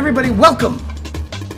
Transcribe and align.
everybody. 0.00 0.30
Welcome 0.30 0.78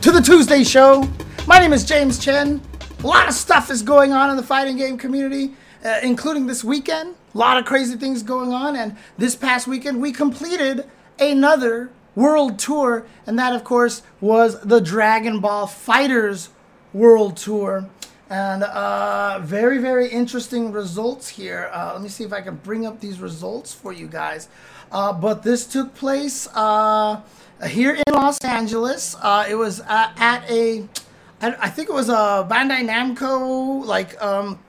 to 0.01 0.11
the 0.11 0.19
Tuesday 0.19 0.65
show. 0.65 1.07
My 1.47 1.59
name 1.59 1.71
is 1.71 1.85
James 1.85 2.19
Chen. 2.19 2.59
A 3.01 3.07
lot 3.07 3.29
of 3.29 3.33
stuff 3.33 3.71
is 3.71 3.81
going 3.81 4.11
on 4.11 4.29
in 4.29 4.35
the 4.35 4.43
fighting 4.43 4.75
game 4.75 4.97
community, 4.97 5.53
uh, 5.85 6.01
including 6.03 6.45
this 6.45 6.61
weekend. 6.61 7.15
A 7.33 7.37
lot 7.37 7.57
of 7.57 7.63
crazy 7.63 7.95
things 7.95 8.21
going 8.21 8.51
on. 8.51 8.75
And 8.75 8.97
this 9.17 9.33
past 9.33 9.65
weekend, 9.65 10.01
we 10.01 10.11
completed 10.11 10.89
another 11.21 11.89
world 12.15 12.59
tour. 12.59 13.05
And 13.25 13.39
that, 13.39 13.55
of 13.55 13.63
course, 13.63 14.01
was 14.19 14.59
the 14.59 14.81
Dragon 14.81 15.39
Ball 15.39 15.65
FighterZ 15.65 16.49
World 16.91 17.37
Tour. 17.37 17.89
And 18.29 18.63
uh, 18.63 19.39
very, 19.41 19.77
very 19.77 20.09
interesting 20.09 20.73
results 20.73 21.29
here. 21.29 21.69
Uh, 21.71 21.93
let 21.93 22.01
me 22.01 22.09
see 22.09 22.25
if 22.25 22.33
I 22.33 22.41
can 22.41 22.57
bring 22.57 22.85
up 22.85 22.99
these 22.99 23.21
results 23.21 23.73
for 23.73 23.93
you 23.93 24.07
guys. 24.07 24.49
Uh, 24.91 25.13
but 25.13 25.43
this 25.43 25.65
took 25.65 25.95
place 25.95 26.47
uh, 26.53 27.21
here 27.67 27.93
in 27.95 28.13
Los 28.13 28.39
Angeles. 28.39 29.15
Uh, 29.21 29.45
it 29.49 29.55
was 29.55 29.81
uh, 29.81 30.11
at 30.17 30.49
a, 30.49 30.87
I, 31.41 31.69
think 31.69 31.89
it 31.89 31.93
was 31.93 32.09
a 32.09 32.47
Bandai 32.49 32.87
Namco, 32.87 33.85
like, 33.85 34.21
um, 34.21 34.59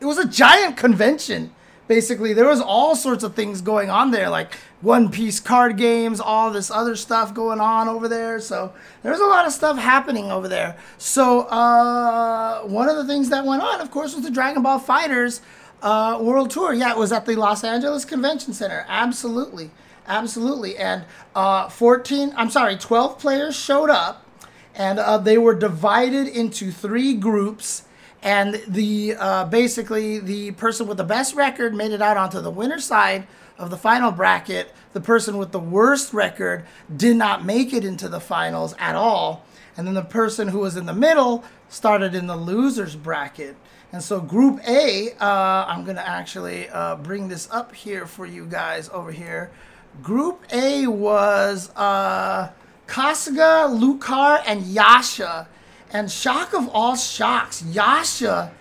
it 0.00 0.06
was 0.06 0.18
a 0.18 0.26
giant 0.26 0.76
convention. 0.76 1.52
Basically, 1.86 2.32
there 2.32 2.46
was 2.46 2.60
all 2.60 2.96
sorts 2.96 3.22
of 3.24 3.34
things 3.34 3.60
going 3.60 3.90
on 3.90 4.10
there, 4.10 4.30
like 4.30 4.54
One 4.80 5.10
Piece 5.10 5.38
card 5.38 5.76
games, 5.76 6.18
all 6.18 6.50
this 6.50 6.70
other 6.70 6.96
stuff 6.96 7.34
going 7.34 7.60
on 7.60 7.88
over 7.88 8.08
there. 8.08 8.40
So 8.40 8.72
there's 9.02 9.20
a 9.20 9.26
lot 9.26 9.46
of 9.46 9.52
stuff 9.52 9.76
happening 9.76 10.30
over 10.30 10.48
there. 10.48 10.76
So 10.96 11.42
uh, 11.42 12.62
one 12.62 12.88
of 12.88 12.96
the 12.96 13.04
things 13.04 13.28
that 13.28 13.44
went 13.44 13.62
on, 13.62 13.82
of 13.82 13.90
course, 13.90 14.14
was 14.14 14.24
the 14.24 14.30
Dragon 14.30 14.62
Ball 14.62 14.80
FighterZ 14.80 15.40
uh, 15.82 16.18
World 16.20 16.50
Tour. 16.50 16.72
Yeah, 16.72 16.90
it 16.90 16.98
was 16.98 17.12
at 17.12 17.26
the 17.26 17.36
Los 17.36 17.62
Angeles 17.62 18.04
Convention 18.04 18.54
Center. 18.54 18.86
Absolutely, 18.88 19.70
absolutely. 20.06 20.76
And 20.76 21.04
uh, 21.34 21.68
14, 21.68 22.32
I'm 22.36 22.50
sorry, 22.50 22.76
12 22.76 23.18
players 23.18 23.56
showed 23.56 23.90
up, 23.90 24.26
and 24.74 24.98
uh, 24.98 25.18
they 25.18 25.38
were 25.38 25.54
divided 25.54 26.28
into 26.28 26.70
three 26.70 27.14
groups 27.14 27.84
and 28.24 28.62
the 28.66 29.14
uh, 29.18 29.44
basically 29.44 30.18
the 30.18 30.50
person 30.52 30.88
with 30.88 30.96
the 30.96 31.04
best 31.04 31.34
record 31.34 31.74
made 31.74 31.92
it 31.92 32.00
out 32.00 32.16
onto 32.16 32.40
the 32.40 32.50
winner 32.50 32.80
side 32.80 33.26
of 33.58 33.70
the 33.70 33.76
final 33.76 34.10
bracket. 34.10 34.72
The 34.94 35.00
person 35.00 35.36
with 35.36 35.52
the 35.52 35.60
worst 35.60 36.14
record 36.14 36.64
did 36.96 37.16
not 37.16 37.44
make 37.44 37.72
it 37.72 37.84
into 37.84 38.08
the 38.08 38.20
finals 38.20 38.74
at 38.78 38.96
all, 38.96 39.44
and 39.76 39.86
then 39.86 39.94
the 39.94 40.02
person 40.02 40.48
who 40.48 40.60
was 40.60 40.76
in 40.76 40.86
the 40.86 40.94
middle 40.94 41.44
started 41.68 42.14
in 42.14 42.26
the 42.26 42.36
losers 42.36 42.96
bracket. 42.96 43.56
And 43.92 44.02
so 44.02 44.20
Group 44.20 44.60
A, 44.66 45.12
uh, 45.20 45.66
I'm 45.68 45.84
gonna 45.84 46.00
actually 46.00 46.68
uh, 46.70 46.96
bring 46.96 47.28
this 47.28 47.48
up 47.52 47.74
here 47.74 48.06
for 48.06 48.24
you 48.24 48.46
guys 48.46 48.88
over 48.88 49.12
here. 49.12 49.50
Group 50.02 50.44
A 50.52 50.86
was 50.86 51.70
uh, 51.76 52.50
Kasuga, 52.86 53.68
Lucar, 53.72 54.42
and 54.46 54.62
Yasha. 54.62 55.48
And 55.92 56.10
shock 56.10 56.52
of 56.52 56.68
all 56.68 56.96
shocks, 56.96 57.62
Yasha 57.62 58.52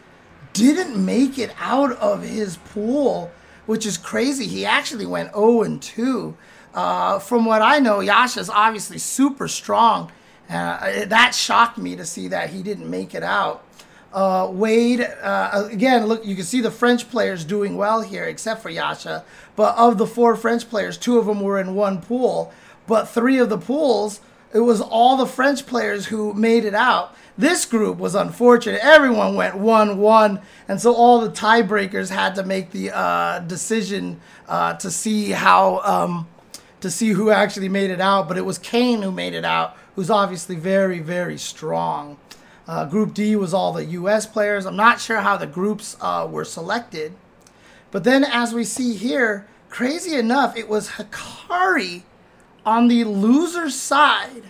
didn't 0.54 1.04
make 1.04 1.40
it 1.40 1.52
out 1.60 1.94
of 1.94 2.22
his 2.22 2.58
pool, 2.58 3.32
which 3.66 3.86
is 3.86 3.98
crazy. 3.98 4.46
He 4.46 4.66
actually 4.66 5.06
went 5.06 5.34
0 5.34 5.64
and 5.64 5.82
2. 5.82 6.38
Uh, 6.74 7.20
from 7.20 7.46
what 7.46 7.62
I 7.62 7.80
know, 7.80 8.00
Yasha's 8.00 8.50
obviously 8.50 9.00
super 9.00 9.48
strong. 9.48 10.12
Uh, 10.50 11.06
that 11.06 11.34
shocked 11.34 11.78
me 11.78 11.96
to 11.96 12.06
see 12.06 12.28
that 12.28 12.52
he 12.52 12.62
didn't 12.62 12.90
make 12.90 13.16
it 13.16 13.24
out. 13.24 13.66
Uh, 14.14 14.48
Wade, 14.52 15.02
uh, 15.02 15.68
again, 15.72 16.06
look, 16.06 16.26
you 16.26 16.36
can 16.36 16.46
see 16.46 16.62
the 16.62 16.70
French 16.70 17.10
players 17.10 17.44
doing 17.44 17.76
well 17.76 18.02
here, 18.02 18.26
except 18.26 18.62
for 18.62 18.70
Yasha. 18.70 19.26
But 19.56 19.76
of 19.76 19.98
the 19.98 20.06
four 20.06 20.36
French 20.36 20.70
players, 20.70 20.98
two 20.98 21.18
of 21.18 21.26
them 21.26 21.42
were 21.42 21.60
in 21.60 21.74
one 21.74 22.00
pool. 22.00 22.54
But 22.86 23.06
three 23.06 23.40
of 23.40 23.50
the 23.50 23.58
pools, 23.58 24.22
it 24.54 24.60
was 24.60 24.82
all 24.82 25.18
the 25.18 25.26
French 25.26 25.66
players 25.66 26.06
who 26.06 26.34
made 26.34 26.64
it 26.64 26.76
out. 26.76 27.16
This 27.38 27.66
group 27.66 27.98
was 27.98 28.14
unfortunate. 28.14 28.82
Everyone 28.84 29.36
went 29.36 29.58
1 29.58 29.98
1. 29.98 30.42
And 30.68 30.80
so 30.80 30.94
all 30.94 31.20
the 31.20 31.32
tiebreakers 31.32 32.12
had 32.12 32.36
to 32.36 32.44
make 32.44 32.70
the 32.70 32.96
uh, 32.96 33.40
decision 33.40 34.22
uh, 34.48 34.76
to 34.76 34.92
see 34.92 35.32
how. 35.32 35.80
Um, 35.80 36.28
to 36.82 36.92
see 36.92 37.12
who 37.12 37.30
actually 37.30 37.70
made 37.70 37.90
it 37.90 38.02
out, 38.02 38.28
but 38.28 38.38
it 38.38 38.42
was 38.42 38.58
Kane 38.58 39.02
who 39.02 39.10
made 39.10 39.34
it 39.34 39.46
out, 39.46 39.78
who's 39.96 40.10
obviously 40.10 40.58
very, 40.58 41.00
very 41.00 41.38
strong. 41.38 42.18
Uh, 42.68 42.86
group 42.86 43.14
D 43.14 43.36
was 43.36 43.54
all 43.54 43.74
the 43.74 43.86
U.S. 43.86 44.26
players. 44.26 44.66
I'm 44.66 44.76
not 44.76 45.02
sure 45.02 45.22
how 45.22 45.38
the 45.38 45.48
groups 45.48 45.98
uh, 46.00 46.28
were 46.30 46.46
selected, 46.46 47.14
but 47.92 48.04
then 48.04 48.24
as 48.24 48.54
we 48.54 48.64
see 48.64 48.96
here, 48.96 49.48
crazy 49.70 50.16
enough, 50.16 50.56
it 50.56 50.70
was 50.70 50.92
Hikari 50.92 52.04
on 52.66 52.88
the 52.88 53.04
loser 53.04 53.70
side 53.70 54.44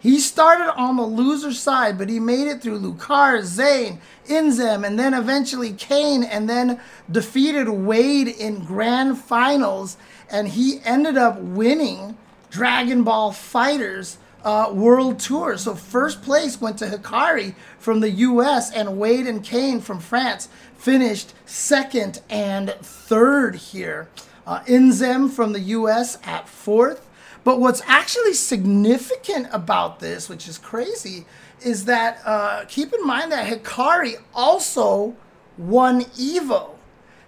he 0.00 0.20
started 0.20 0.72
on 0.74 0.96
the 0.96 1.02
loser 1.02 1.52
side, 1.52 1.98
but 1.98 2.08
he 2.08 2.20
made 2.20 2.46
it 2.46 2.62
through 2.62 2.78
Lucar, 2.78 3.42
Zane, 3.42 4.00
Inzem, 4.26 4.86
and 4.86 4.96
then 4.96 5.12
eventually 5.12 5.72
Kane, 5.72 6.22
and 6.22 6.48
then 6.48 6.80
defeated 7.10 7.68
Wade 7.68 8.28
in 8.28 8.64
grand 8.64 9.18
finals. 9.18 9.96
And 10.30 10.48
he 10.48 10.80
ended 10.84 11.16
up 11.16 11.38
winning 11.40 12.16
Dragon 12.48 13.02
Ball 13.02 13.32
FighterZ 13.32 14.18
uh, 14.44 14.70
World 14.72 15.18
Tour. 15.18 15.56
So 15.56 15.74
first 15.74 16.22
place 16.22 16.60
went 16.60 16.78
to 16.78 16.86
Hikari 16.86 17.54
from 17.78 18.00
the 18.00 18.10
U.S. 18.10 18.70
and 18.72 18.98
Wade 18.98 19.26
and 19.26 19.42
Kane 19.42 19.80
from 19.80 20.00
France 20.00 20.48
finished 20.76 21.34
second 21.44 22.22
and 22.30 22.70
third 22.80 23.56
here. 23.56 24.08
Uh, 24.46 24.60
Inzem 24.60 25.30
from 25.30 25.52
the 25.52 25.60
U.S. 25.60 26.18
at 26.24 26.48
fourth. 26.48 27.06
But 27.44 27.60
what's 27.60 27.82
actually 27.86 28.34
significant 28.34 29.48
about 29.52 30.00
this, 30.00 30.28
which 30.28 30.48
is 30.48 30.58
crazy, 30.58 31.24
is 31.64 31.84
that 31.86 32.20
uh, 32.24 32.64
keep 32.66 32.92
in 32.92 33.06
mind 33.06 33.32
that 33.32 33.46
Hikari 33.46 34.16
also 34.34 35.16
won 35.56 36.02
Evo. 36.02 36.70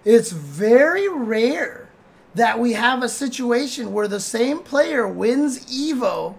It's 0.05 0.31
very 0.31 1.07
rare 1.07 1.89
that 2.33 2.59
we 2.59 2.73
have 2.73 3.03
a 3.03 3.09
situation 3.09 3.93
where 3.93 4.07
the 4.07 4.19
same 4.19 4.59
player 4.59 5.07
wins 5.07 5.65
Evo 5.65 6.35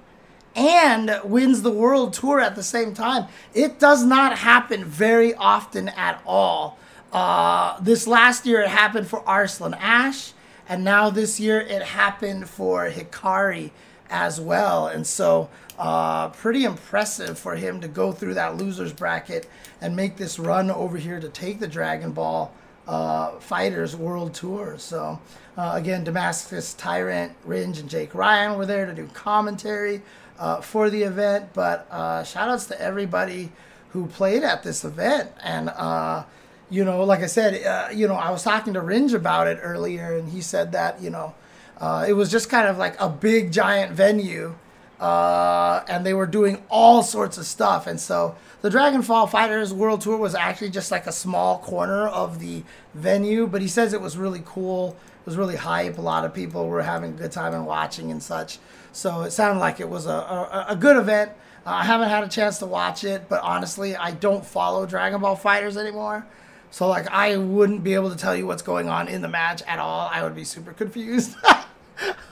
and 0.54 1.20
wins 1.24 1.62
the 1.62 1.70
world 1.70 2.12
tour 2.12 2.40
at 2.40 2.56
the 2.56 2.62
same 2.62 2.94
time. 2.94 3.28
It 3.54 3.78
does 3.78 4.04
not 4.04 4.38
happen 4.38 4.84
very 4.84 5.34
often 5.34 5.88
at 5.88 6.22
all. 6.26 6.78
Uh, 7.12 7.78
this 7.80 8.06
last 8.06 8.46
year, 8.46 8.62
it 8.62 8.68
happened 8.68 9.06
for 9.06 9.26
Arslan 9.28 9.74
Ash. 9.74 10.32
And 10.68 10.84
now 10.84 11.10
this 11.10 11.38
year 11.40 11.60
it 11.60 11.82
happened 11.82 12.48
for 12.48 12.88
Hikari 12.88 13.70
as 14.08 14.40
well. 14.40 14.86
And 14.86 15.06
so, 15.06 15.48
uh, 15.78 16.28
pretty 16.28 16.64
impressive 16.64 17.38
for 17.38 17.56
him 17.56 17.80
to 17.80 17.88
go 17.88 18.12
through 18.12 18.34
that 18.34 18.56
losers 18.56 18.92
bracket 18.92 19.48
and 19.80 19.96
make 19.96 20.16
this 20.16 20.38
run 20.38 20.70
over 20.70 20.96
here 20.96 21.19
to 21.19 21.28
take 21.28 21.58
the 21.58 21.66
Dragon 21.66 22.12
Ball 22.12 22.52
uh, 22.86 23.32
Fighters 23.38 23.96
World 23.96 24.34
Tour. 24.34 24.76
So, 24.78 25.20
uh, 25.56 25.72
again, 25.74 26.04
Damascus 26.04 26.74
Tyrant, 26.74 27.32
Ringe, 27.44 27.78
and 27.78 27.88
Jake 27.88 28.14
Ryan 28.14 28.56
were 28.56 28.66
there 28.66 28.86
to 28.86 28.94
do 28.94 29.06
commentary 29.08 30.02
uh, 30.42 30.60
for 30.60 30.91
the 30.91 31.04
event. 31.04 31.50
But 31.54 31.86
uh, 31.91 32.25
shout 32.25 32.48
outs 32.48 32.66
to 32.66 32.80
everybody 32.80 33.53
who 33.91 34.08
played 34.08 34.42
at 34.42 34.64
this 34.64 34.84
event. 34.84 35.30
And, 35.42 35.69
uh, 35.69 36.25
you 36.69 36.84
know, 36.84 37.04
like 37.04 37.20
I 37.20 37.26
said, 37.26 37.64
uh, 37.64 37.88
you 37.94 38.08
know, 38.08 38.14
I 38.14 38.30
was 38.30 38.42
talking 38.42 38.75
to 38.75 38.81
Ringe 38.81 39.14
about 39.14 39.47
it 39.47 39.60
earlier, 39.62 40.16
and 40.19 40.28
he 40.28 40.41
said 40.41 40.72
that, 40.72 41.00
you 41.00 41.10
know, 41.10 41.34
uh, 41.78 42.04
it 42.08 42.14
was 42.14 42.31
just 42.31 42.50
kind 42.50 42.66
of 42.66 42.76
like 42.76 43.00
a 43.00 43.08
big 43.08 43.52
giant 43.52 43.92
venue, 43.92 44.54
uh, 44.98 45.84
and 45.88 46.04
they 46.04 46.14
were 46.14 46.26
doing 46.26 46.62
all 46.69 47.02
sorts 47.02 47.38
of 47.38 47.47
stuff. 47.47 47.86
And 47.86 48.00
so 48.00 48.34
the 48.62 48.70
Dragon 48.70 49.02
Ball 49.02 49.28
FighterZ 49.28 49.72
World 49.72 50.00
Tour 50.00 50.16
was 50.16 50.34
actually 50.34 50.70
just 50.70 50.91
like 50.91 51.06
a 51.06 51.12
small 51.12 51.58
corner 51.58 52.08
of 52.08 52.41
the 52.41 52.64
venue, 52.94 53.47
but 53.47 53.60
he 53.60 53.69
says 53.69 53.92
it 53.92 54.00
was 54.00 54.16
really 54.16 54.42
cool. 54.44 54.97
Was 55.25 55.37
really 55.37 55.56
hype. 55.56 55.99
A 55.99 56.00
lot 56.00 56.25
of 56.25 56.35
people 56.35 56.67
were 56.67 56.82
having 56.82 57.11
a 57.11 57.14
good 57.14 57.32
time 57.32 57.55
and 57.55 57.67
watching 57.67 58.11
and 58.11 58.23
such. 58.23 58.58
So 58.93 59.23
it 59.23 59.31
sounded 59.31 59.61
like 59.61 59.79
it 59.79 59.88
was 59.88 60.06
a, 60.06 60.11
a, 60.11 60.67
a 60.70 60.76
good 60.76 60.96
event. 60.96 61.31
Uh, 61.64 61.70
I 61.70 61.85
haven't 61.85 62.08
had 62.08 62.25
a 62.25 62.29
chance 62.29 62.58
to 62.58 62.67
watch 62.67 63.05
it, 63.05 63.29
but 63.29 63.41
honestly, 63.43 63.94
I 63.94 64.11
don't 64.11 64.44
follow 64.44 64.85
Dragon 64.85 65.20
Ball 65.20 65.37
FighterZ 65.37 65.76
anymore. 65.76 66.26
So 66.73 66.88
like 66.88 67.06
I 67.08 67.37
wouldn't 67.37 67.85
be 67.85 67.94
able 67.94 68.11
to 68.11 68.17
tell 68.17 68.35
you 68.35 68.46
what's 68.46 68.62
going 68.62 68.88
on 68.88 69.06
in 69.06 69.23
the 69.23 69.29
match 69.29 69.62
at 69.67 69.79
all. 69.79 70.08
I 70.11 70.23
would 70.25 70.35
be 70.35 70.44
super 70.44 70.73
confused. 70.73 71.37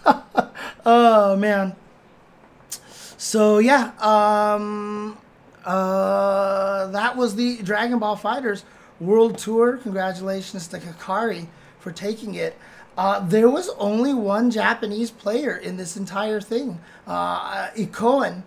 oh 0.85 1.37
man. 1.37 1.77
So 3.17 3.59
yeah, 3.59 3.93
um, 4.01 5.19
uh, 5.65 6.87
that 6.89 7.17
was 7.17 7.37
the 7.37 7.59
Dragon 7.63 7.99
Ball 7.99 8.17
FighterZ 8.17 8.65
World 8.99 9.39
Tour. 9.39 9.77
Congratulations 9.77 10.67
to 10.69 10.79
Hikari 10.79 11.47
for 11.81 11.93
taking 11.93 12.35
it. 12.35 12.57
Uh, 12.97 13.21
there 13.21 13.49
was 13.49 13.71
only 13.79 14.13
one 14.13 14.51
Japanese 14.51 15.11
player 15.11 15.57
in 15.57 15.77
this 15.77 15.97
entire 15.97 16.41
thing, 16.41 16.81
uh, 17.07 17.69
Ikoen. 17.71 18.43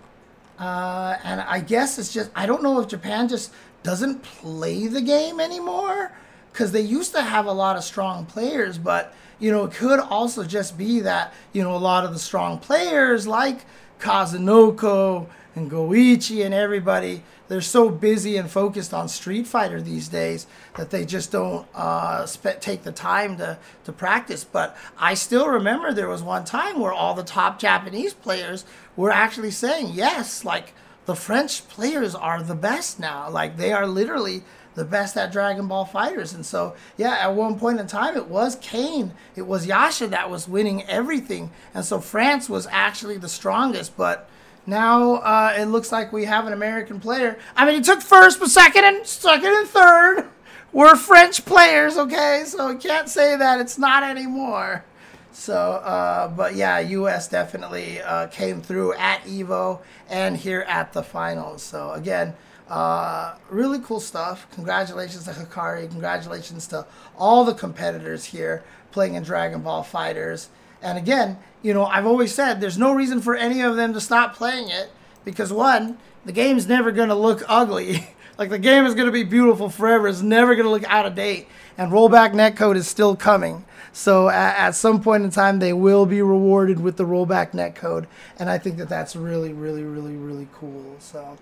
Uh, 0.60 1.18
and 1.24 1.42
I 1.42 1.60
guess 1.60 1.98
it's 1.98 2.14
just, 2.14 2.30
I 2.36 2.46
don't 2.46 2.62
know 2.62 2.80
if 2.80 2.88
Japan 2.88 3.28
just 3.28 3.52
doesn't 3.82 4.24
play 4.24 4.88
the 4.88 5.02
game 5.02 5.40
anymore 5.40 6.12
because 6.52 6.72
they 6.72 6.82
used 6.82 7.14
to 7.14 7.22
have 7.22 7.48
a 7.48 7.52
lot 7.52 7.76
of 7.76 7.84
strong 7.84 8.26
players, 8.26 8.78
but 8.78 9.14
you 9.40 9.52
know, 9.52 9.66
it 9.66 9.74
could 9.74 10.00
also 10.00 10.44
just 10.44 10.78
be 10.78 11.02
that 11.02 11.34
you 11.52 11.64
know 11.64 11.76
a 11.76 11.78
lot 11.78 12.06
of 12.06 12.14
the 12.14 12.20
strong 12.20 12.60
players 12.60 13.28
like 13.28 13.66
Kazunoko 14.00 15.28
and 15.56 15.70
GO1 15.70 16.44
and 16.44 16.54
everybody, 16.54 17.24
they're 17.48 17.62
so 17.62 17.90
busy 17.90 18.38
and 18.38 18.50
focused 18.50 18.94
on 18.94 19.08
Street 19.08 19.46
Fighter 19.46 19.82
these 19.82 20.08
days 20.08 20.48
that 20.76 20.90
they 20.90 21.06
just 21.06 21.32
don't 21.32 21.68
uh, 21.76 22.26
spe- 22.26 22.60
take 22.60 22.84
the 22.84 22.92
time 22.92 23.38
to, 23.38 23.60
to 23.84 23.92
practice. 23.92 24.44
But 24.44 24.76
I 24.98 25.14
still 25.14 25.48
remember 25.48 25.94
there 25.94 26.10
was 26.10 26.24
one 26.24 26.46
time 26.46 26.80
where 26.80 26.94
all 26.94 27.14
the 27.14 27.24
top 27.24 27.60
Japanese 27.60 28.14
players 28.14 28.66
were 28.96 29.12
actually 29.12 29.52
saying, 29.52 29.92
yes, 29.94 30.44
like 30.44 30.74
the 31.06 31.16
French 31.16 31.68
players 31.68 32.16
are 32.16 32.42
the 32.42 32.56
best 32.56 33.00
now. 33.00 33.30
Like 33.30 33.58
they 33.58 33.72
are 33.74 33.86
literally 33.86 34.44
the 34.76 34.86
best 34.86 35.16
at 35.18 35.32
Dragon 35.32 35.68
Ball 35.68 35.86
FighterZ. 35.86 36.34
And 36.34 36.46
so, 36.46 36.76
yeah, 36.98 37.14
at 37.20 37.36
one 37.36 37.60
point 37.60 37.80
in 37.80 37.88
time, 37.88 38.18
it 38.18 38.28
was 38.28 38.56
Kane, 38.56 39.14
it 39.36 39.44
was 39.44 39.68
Yasha 39.68 40.08
that 40.08 40.30
was 40.30 40.48
winning 40.48 40.84
everything. 40.86 41.52
And 41.74 41.86
so 41.86 42.00
France 42.00 42.50
was 42.50 42.68
actually 42.72 43.18
the 43.18 43.30
strongest. 43.30 43.96
But 43.96 44.28
now 44.66 45.16
uh, 45.16 45.56
it 45.58 45.66
looks 45.66 45.92
like 45.92 46.14
we 46.14 46.26
have 46.26 46.48
an 46.48 46.54
American 46.54 47.00
player. 47.00 47.38
I 47.56 47.66
mean, 47.66 47.76
he 47.76 47.82
took 47.82 48.02
first, 48.02 48.40
but 48.40 48.50
second 48.50 48.86
and 48.86 49.06
second 49.06 49.54
and 49.54 49.68
third 49.68 50.30
were 50.72 50.96
French 50.96 51.46
players. 51.46 51.98
Okay, 51.98 52.44
so 52.46 52.70
I 52.70 52.76
can't 52.76 53.10
say 53.10 53.36
that 53.36 53.60
it's 53.60 53.78
not 53.78 54.04
anymore. 54.04 54.84
So, 55.32 55.56
uh, 55.56 56.28
but 56.28 56.56
yeah, 56.56 56.80
U.S. 56.80 57.28
definitely 57.28 58.02
uh, 58.02 58.28
came 58.28 58.62
through 58.62 58.94
at 58.94 59.22
Evo 59.24 59.80
and 60.08 60.38
here 60.38 60.62
at 60.68 60.94
the 60.94 61.02
finals. 61.02 61.64
So 61.64 61.92
again, 61.92 62.36
uh, 62.70 63.36
really 63.50 63.80
cool 63.80 64.00
stuff. 64.00 64.48
Congratulations 64.52 65.26
to 65.26 65.32
Hikari. 65.32 65.90
Congratulations 65.90 66.68
to 66.68 66.86
all 67.18 67.44
the 67.44 67.54
competitors 67.54 68.26
here 68.26 68.64
playing 68.92 69.16
in 69.16 69.24
Dragon 69.24 69.62
Ball 69.62 69.84
FighterZ. 69.84 70.48
And 70.84 70.98
again, 70.98 71.38
you 71.62 71.74
know, 71.74 71.86
I've 71.86 72.06
always 72.06 72.34
said 72.34 72.62
there's 72.62 72.78
no 72.78 72.94
reason 72.94 73.22
for 73.22 73.36
any 73.36 73.62
of 73.62 73.76
them 73.76 73.94
to 73.94 74.02
stop 74.02 74.36
playing 74.36 74.70
it 74.70 74.92
because 75.24 75.52
one, 75.52 75.98
the 76.26 76.32
game's 76.32 76.68
never 76.68 76.92
going 76.92 77.10
to 77.10 77.16
look 77.16 77.42
ugly. 77.48 78.08
like 78.38 78.50
the 78.50 78.60
game 78.60 78.86
is 78.86 78.94
going 78.94 79.06
to 79.06 79.12
be 79.12 79.24
beautiful 79.24 79.70
forever. 79.70 80.08
It's 80.08 80.22
never 80.22 80.56
going 80.56 80.66
to 80.66 80.72
look 80.72 80.86
out 80.86 81.06
of 81.06 81.16
date. 81.16 81.48
And 81.78 81.92
rollback 81.92 82.34
netcode 82.34 82.76
is 82.76 82.88
still 82.88 83.16
coming. 83.16 83.66
So 83.94 84.28
at, 84.28 84.58
at, 84.58 84.76
some 84.76 85.02
point 85.02 85.24
in 85.24 85.30
time, 85.30 85.60
they 85.60 85.72
will 85.72 86.06
be 86.06 86.22
rewarded 86.22 86.80
with 86.80 86.98
the 86.98 87.06
rollback 87.06 87.52
netcode. 87.52 88.08
And 88.40 88.50
I 88.50 88.58
think 88.58 88.78
that 88.78 88.90
that's 88.90 89.16
really, 89.16 89.54
really, 89.54 89.84
really, 89.84 90.16
really 90.16 90.48
cool. 90.54 90.96
So, 91.00 91.38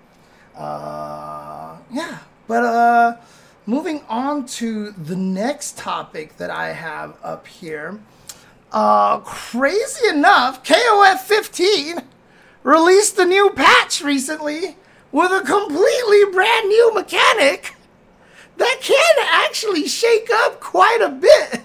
uh, 0.55 1.77
yeah. 1.91 2.19
But 2.47 2.63
uh, 2.63 3.17
moving 3.65 4.03
on 4.09 4.45
to 4.45 4.91
the 4.91 5.15
next 5.15 5.77
topic 5.77 6.37
that 6.37 6.49
I 6.49 6.73
have 6.73 7.15
up 7.23 7.47
here. 7.47 7.99
Uh, 8.71 9.19
crazy 9.19 10.07
enough, 10.07 10.63
KOF 10.63 11.19
15 11.19 12.03
released 12.63 13.17
a 13.17 13.25
new 13.25 13.49
patch 13.49 14.01
recently 14.01 14.77
with 15.11 15.31
a 15.31 15.45
completely 15.45 16.25
brand 16.31 16.69
new 16.69 16.93
mechanic 16.93 17.75
that 18.55 18.77
can 18.81 19.15
actually 19.29 19.87
shake 19.87 20.29
up 20.31 20.61
quite 20.61 21.01
a 21.01 21.09
bit 21.09 21.61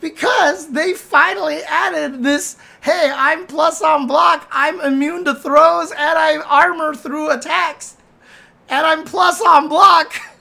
because 0.00 0.70
they 0.70 0.92
finally 0.92 1.62
added 1.62 2.22
this 2.22 2.56
hey, 2.82 3.10
I'm 3.12 3.48
plus 3.48 3.82
on 3.82 4.06
block, 4.06 4.46
I'm 4.52 4.80
immune 4.80 5.24
to 5.24 5.34
throws, 5.34 5.90
and 5.90 6.16
I 6.16 6.36
armor 6.36 6.94
through 6.94 7.32
attacks, 7.32 7.96
and 8.68 8.86
I'm 8.86 9.02
plus 9.02 9.40
on 9.40 9.68
block. 9.68 10.14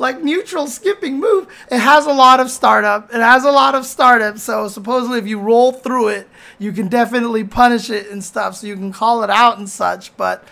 like 0.00 0.22
neutral 0.22 0.66
skipping 0.66 1.20
move. 1.20 1.46
It 1.70 1.78
has 1.78 2.06
a 2.06 2.12
lot 2.12 2.40
of 2.40 2.50
startup. 2.50 3.12
It 3.12 3.20
has 3.20 3.44
a 3.44 3.50
lot 3.50 3.74
of 3.74 3.84
startup. 3.84 4.38
So 4.38 4.66
supposedly, 4.66 5.18
if 5.18 5.28
you 5.28 5.38
roll 5.38 5.72
through 5.72 6.08
it, 6.08 6.26
you 6.58 6.72
can 6.72 6.88
definitely 6.88 7.44
punish 7.44 7.90
it 7.90 8.10
and 8.10 8.24
stuff. 8.24 8.56
So 8.56 8.66
you 8.66 8.76
can 8.76 8.92
call 8.92 9.22
it 9.22 9.28
out 9.28 9.58
and 9.58 9.68
such. 9.68 10.16
But 10.16 10.42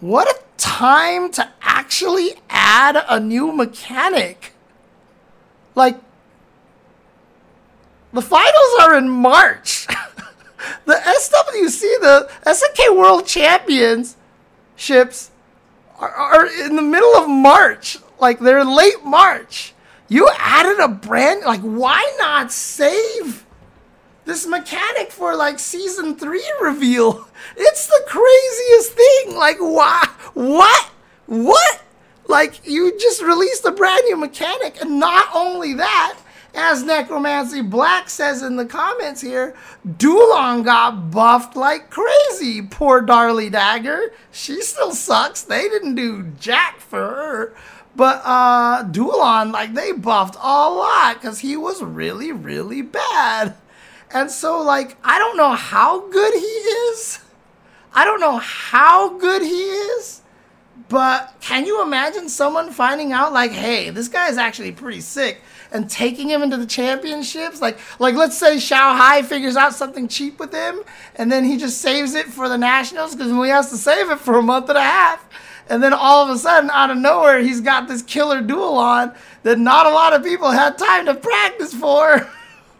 what 0.00 0.28
a 0.28 0.42
time 0.56 1.30
to 1.32 1.48
actually 1.62 2.34
add 2.50 2.96
a 3.08 3.20
new 3.20 3.52
mechanic! 3.52 4.54
Like 5.76 6.00
the 8.12 8.22
finals 8.22 8.80
are 8.80 8.98
in 8.98 9.08
March. 9.08 9.86
the 10.84 10.94
SWC, 10.94 11.80
the 12.00 12.28
SNK 12.44 12.96
World 12.96 13.24
Championships, 13.24 15.30
are, 15.96 16.10
are 16.10 16.46
in 16.46 16.74
the 16.74 16.82
middle 16.82 17.14
of 17.14 17.28
March. 17.28 17.98
Like 18.18 18.38
they're 18.40 18.64
late 18.64 19.04
March. 19.04 19.74
You 20.08 20.30
added 20.38 20.78
a 20.78 20.88
brand 20.88 21.42
like 21.44 21.60
why 21.60 22.16
not 22.18 22.52
save 22.52 23.44
this 24.24 24.46
mechanic 24.46 25.10
for 25.10 25.34
like 25.36 25.58
season 25.58 26.16
3 26.16 26.42
reveal? 26.60 27.28
It's 27.56 27.86
the 27.86 28.02
craziest 28.06 28.92
thing. 28.92 29.36
Like 29.36 29.58
why 29.58 30.08
what? 30.34 30.90
What? 31.26 31.82
Like 32.26 32.66
you 32.66 32.98
just 32.98 33.22
released 33.22 33.64
a 33.64 33.70
brand 33.70 34.02
new 34.06 34.16
mechanic 34.16 34.80
and 34.80 34.98
not 34.98 35.28
only 35.34 35.74
that, 35.74 36.18
as 36.56 36.82
Necromancy 36.82 37.60
Black 37.60 38.08
says 38.08 38.42
in 38.42 38.56
the 38.56 38.64
comments 38.64 39.20
here, 39.20 39.54
Duelon 39.86 40.64
got 40.64 41.10
buffed 41.10 41.54
like 41.54 41.90
crazy. 41.90 42.62
Poor 42.62 43.02
Darli 43.02 43.52
Dagger. 43.52 44.12
She 44.32 44.62
still 44.62 44.92
sucks. 44.92 45.42
They 45.42 45.68
didn't 45.68 45.96
do 45.96 46.32
jack 46.40 46.80
for 46.80 46.98
her. 46.98 47.54
But 47.96 48.22
uh 48.24 48.84
Duelon, 48.84 49.52
like 49.52 49.74
they 49.74 49.92
buffed 49.92 50.36
a 50.36 50.38
lot 50.70 51.14
because 51.14 51.40
he 51.40 51.56
was 51.56 51.82
really, 51.82 52.30
really 52.30 52.82
bad. 52.82 53.54
And 54.10 54.30
so, 54.30 54.62
like, 54.62 54.96
I 55.02 55.18
don't 55.18 55.36
know 55.36 55.52
how 55.52 56.08
good 56.08 56.34
he 56.34 56.38
is. 56.38 57.18
I 57.92 58.04
don't 58.04 58.20
know 58.20 58.36
how 58.36 59.18
good 59.18 59.42
he 59.42 59.62
is. 59.62 60.22
But 60.88 61.34
can 61.40 61.66
you 61.66 61.82
imagine 61.82 62.28
someone 62.28 62.70
finding 62.70 63.12
out, 63.12 63.32
like, 63.32 63.50
hey, 63.50 63.90
this 63.90 64.06
guy 64.06 64.28
is 64.28 64.38
actually 64.38 64.70
pretty 64.70 65.00
sick, 65.00 65.40
and 65.72 65.90
taking 65.90 66.28
him 66.28 66.42
into 66.42 66.56
the 66.56 66.66
championships? 66.66 67.60
Like, 67.60 67.78
like 67.98 68.14
let's 68.14 68.38
say 68.38 68.56
Xiaohai 68.56 69.24
figures 69.24 69.56
out 69.56 69.74
something 69.74 70.06
cheap 70.06 70.38
with 70.38 70.52
him, 70.52 70.82
and 71.16 71.32
then 71.32 71.44
he 71.44 71.56
just 71.56 71.80
saves 71.80 72.14
it 72.14 72.26
for 72.26 72.48
the 72.48 72.58
nationals 72.58 73.16
because 73.16 73.32
he 73.32 73.48
has 73.48 73.70
to 73.70 73.76
save 73.76 74.10
it 74.10 74.20
for 74.20 74.38
a 74.38 74.42
month 74.42 74.68
and 74.68 74.78
a 74.78 74.82
half. 74.82 75.28
And 75.68 75.82
then 75.82 75.92
all 75.92 76.24
of 76.24 76.34
a 76.34 76.38
sudden, 76.38 76.70
out 76.70 76.90
of 76.90 76.96
nowhere, 76.96 77.40
he's 77.40 77.60
got 77.60 77.88
this 77.88 78.02
killer 78.02 78.40
Duelon 78.40 79.16
that 79.42 79.58
not 79.58 79.86
a 79.86 79.90
lot 79.90 80.12
of 80.12 80.22
people 80.22 80.50
had 80.50 80.78
time 80.78 81.06
to 81.06 81.14
practice 81.14 81.74
for. 81.74 82.28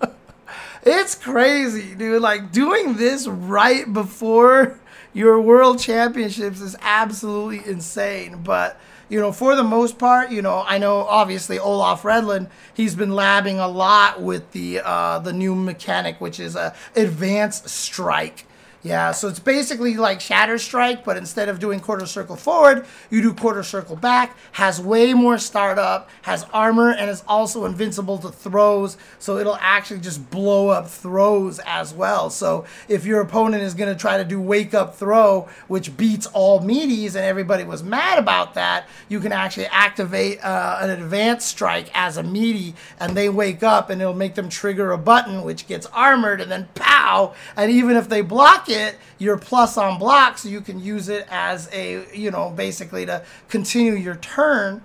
it's 0.82 1.14
crazy, 1.14 1.94
dude. 1.94 2.22
Like 2.22 2.52
doing 2.52 2.94
this 2.94 3.26
right 3.26 3.92
before 3.92 4.78
your 5.12 5.40
world 5.40 5.80
championships 5.80 6.60
is 6.60 6.76
absolutely 6.80 7.68
insane. 7.68 8.42
But 8.42 8.78
you 9.08 9.20
know, 9.20 9.32
for 9.32 9.56
the 9.56 9.64
most 9.64 9.98
part, 9.98 10.30
you 10.30 10.42
know, 10.42 10.64
I 10.66 10.78
know 10.78 10.98
obviously 10.98 11.58
Olaf 11.58 12.02
Redland, 12.02 12.48
he's 12.74 12.94
been 12.94 13.10
labbing 13.10 13.62
a 13.62 13.68
lot 13.68 14.20
with 14.20 14.52
the 14.52 14.80
uh, 14.84 15.18
the 15.20 15.32
new 15.32 15.54
mechanic, 15.54 16.20
which 16.20 16.38
is 16.38 16.54
a 16.54 16.74
advanced 16.94 17.68
strike. 17.68 18.46
Yeah, 18.82 19.10
so 19.10 19.26
it's 19.26 19.40
basically 19.40 19.96
like 19.96 20.20
Shatter 20.20 20.58
Strike, 20.58 21.04
but 21.04 21.16
instead 21.16 21.48
of 21.48 21.58
doing 21.58 21.80
quarter 21.80 22.06
circle 22.06 22.36
forward, 22.36 22.86
you 23.10 23.20
do 23.20 23.34
quarter 23.34 23.64
circle 23.64 23.96
back. 23.96 24.36
Has 24.52 24.80
way 24.80 25.12
more 25.12 25.38
startup, 25.38 26.08
has 26.22 26.46
armor, 26.52 26.92
and 26.92 27.10
is 27.10 27.24
also 27.26 27.64
invincible 27.64 28.18
to 28.18 28.28
throws. 28.28 28.96
So 29.18 29.38
it'll 29.38 29.58
actually 29.60 30.00
just 30.00 30.30
blow 30.30 30.68
up 30.68 30.88
throws 30.88 31.58
as 31.66 31.92
well. 31.92 32.30
So 32.30 32.64
if 32.88 33.04
your 33.04 33.20
opponent 33.20 33.64
is 33.64 33.74
going 33.74 33.92
to 33.92 34.00
try 34.00 34.18
to 34.18 34.24
do 34.24 34.40
wake 34.40 34.72
up 34.72 34.94
throw, 34.94 35.48
which 35.66 35.96
beats 35.96 36.26
all 36.28 36.60
meaties, 36.60 37.16
and 37.16 37.24
everybody 37.24 37.64
was 37.64 37.82
mad 37.82 38.20
about 38.20 38.54
that, 38.54 38.86
you 39.08 39.18
can 39.18 39.32
actually 39.32 39.66
activate 39.66 40.44
uh, 40.44 40.78
an 40.80 40.90
advanced 40.90 41.48
strike 41.48 41.90
as 41.92 42.16
a 42.16 42.22
meaty, 42.22 42.74
and 43.00 43.16
they 43.16 43.28
wake 43.28 43.64
up, 43.64 43.90
and 43.90 44.00
it'll 44.00 44.14
make 44.14 44.36
them 44.36 44.48
trigger 44.48 44.92
a 44.92 44.98
button, 44.98 45.42
which 45.42 45.66
gets 45.66 45.86
armored, 45.86 46.40
and 46.40 46.52
then 46.52 46.68
pow! 46.76 47.34
And 47.56 47.72
even 47.72 47.96
if 47.96 48.08
they 48.08 48.20
block 48.20 48.68
it, 48.68 48.75
it, 48.76 48.96
you're 49.18 49.38
plus 49.38 49.76
on 49.76 49.98
block, 49.98 50.38
so 50.38 50.48
you 50.48 50.60
can 50.60 50.80
use 50.80 51.08
it 51.08 51.26
as 51.30 51.68
a, 51.72 52.06
you 52.14 52.30
know, 52.30 52.50
basically 52.50 53.06
to 53.06 53.22
continue 53.48 53.94
your 53.94 54.16
turn. 54.16 54.82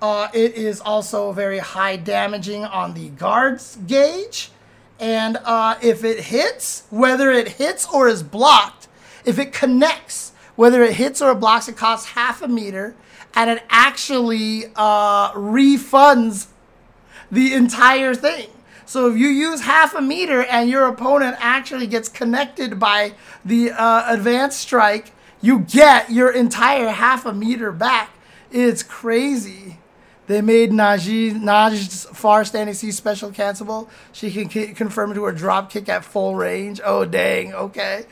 Uh, 0.00 0.28
it 0.32 0.54
is 0.54 0.80
also 0.80 1.32
very 1.32 1.58
high 1.58 1.96
damaging 1.96 2.64
on 2.64 2.94
the 2.94 3.08
guards 3.10 3.78
gauge. 3.86 4.50
And 4.98 5.36
uh, 5.44 5.78
if 5.82 6.04
it 6.04 6.24
hits, 6.24 6.84
whether 6.90 7.30
it 7.30 7.48
hits 7.48 7.86
or 7.92 8.08
is 8.08 8.22
blocked, 8.22 8.88
if 9.24 9.38
it 9.38 9.52
connects, 9.52 10.32
whether 10.56 10.82
it 10.82 10.94
hits 10.94 11.22
or 11.22 11.32
it 11.32 11.36
blocks, 11.36 11.68
it 11.68 11.76
costs 11.76 12.10
half 12.10 12.42
a 12.42 12.48
meter. 12.48 12.94
And 13.34 13.48
it 13.48 13.62
actually 13.70 14.66
uh, 14.76 15.32
refunds 15.32 16.48
the 17.30 17.54
entire 17.54 18.14
thing. 18.14 18.50
So 18.92 19.10
if 19.10 19.16
you 19.16 19.28
use 19.28 19.62
half 19.62 19.94
a 19.94 20.02
meter 20.02 20.42
and 20.42 20.68
your 20.68 20.86
opponent 20.86 21.38
actually 21.40 21.86
gets 21.86 22.10
connected 22.10 22.78
by 22.78 23.14
the 23.42 23.70
uh, 23.70 24.04
advanced 24.06 24.60
strike, 24.60 25.12
you 25.40 25.60
get 25.60 26.10
your 26.10 26.30
entire 26.30 26.90
half 26.90 27.24
a 27.24 27.32
meter 27.32 27.72
back. 27.72 28.10
It's 28.50 28.82
crazy. 28.82 29.78
They 30.26 30.42
made 30.42 30.72
Naji 30.72 31.32
Najd's 31.32 32.04
far 32.04 32.44
standing 32.44 32.74
C 32.74 32.92
special 32.92 33.30
cancelable. 33.30 33.88
She 34.12 34.30
can 34.30 34.50
k- 34.50 34.74
confirm 34.74 35.14
to 35.14 35.24
her 35.24 35.32
drop 35.32 35.70
kick 35.70 35.88
at 35.88 36.04
full 36.04 36.36
range. 36.36 36.78
Oh 36.84 37.06
dang, 37.06 37.54
okay. 37.54 38.04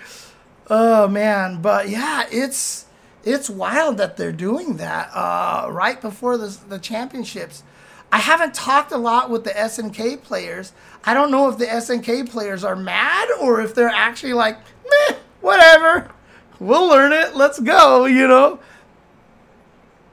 Oh 0.71 1.07
man, 1.07 1.61
but 1.61 1.91
yeah, 1.91 2.25
it's 2.33 2.87
it's 3.23 3.51
wild 3.51 3.99
that 3.99 4.17
they're 4.17 4.33
doing 4.33 4.79
that 4.79 5.11
uh, 5.13 5.67
right 5.71 6.01
before 6.01 6.39
the 6.39 6.57
the 6.71 6.79
championships. 6.79 7.65
I 8.13 8.19
haven't 8.19 8.55
talked 8.55 8.93
a 8.93 8.97
lot 8.97 9.31
with 9.31 9.45
the 9.45 9.51
SNK 9.51 10.23
players. 10.23 10.73
I 11.05 11.15
don't 11.15 11.31
know 11.31 11.49
if 11.49 11.59
the 11.59 11.67
SNK 11.67 12.29
players 12.29 12.65
are 12.65 12.77
mad 12.77 13.29
or 13.41 13.61
if 13.61 13.75
they're 13.75 13.89
actually 13.89 14.33
like, 14.33 14.59
meh, 14.89 15.17
whatever. 15.41 16.11
We'll 16.59 16.89
learn 16.89 17.13
it. 17.13 17.37
Let's 17.37 17.61
go, 17.61 18.05
you 18.05 18.27
know? 18.27 18.59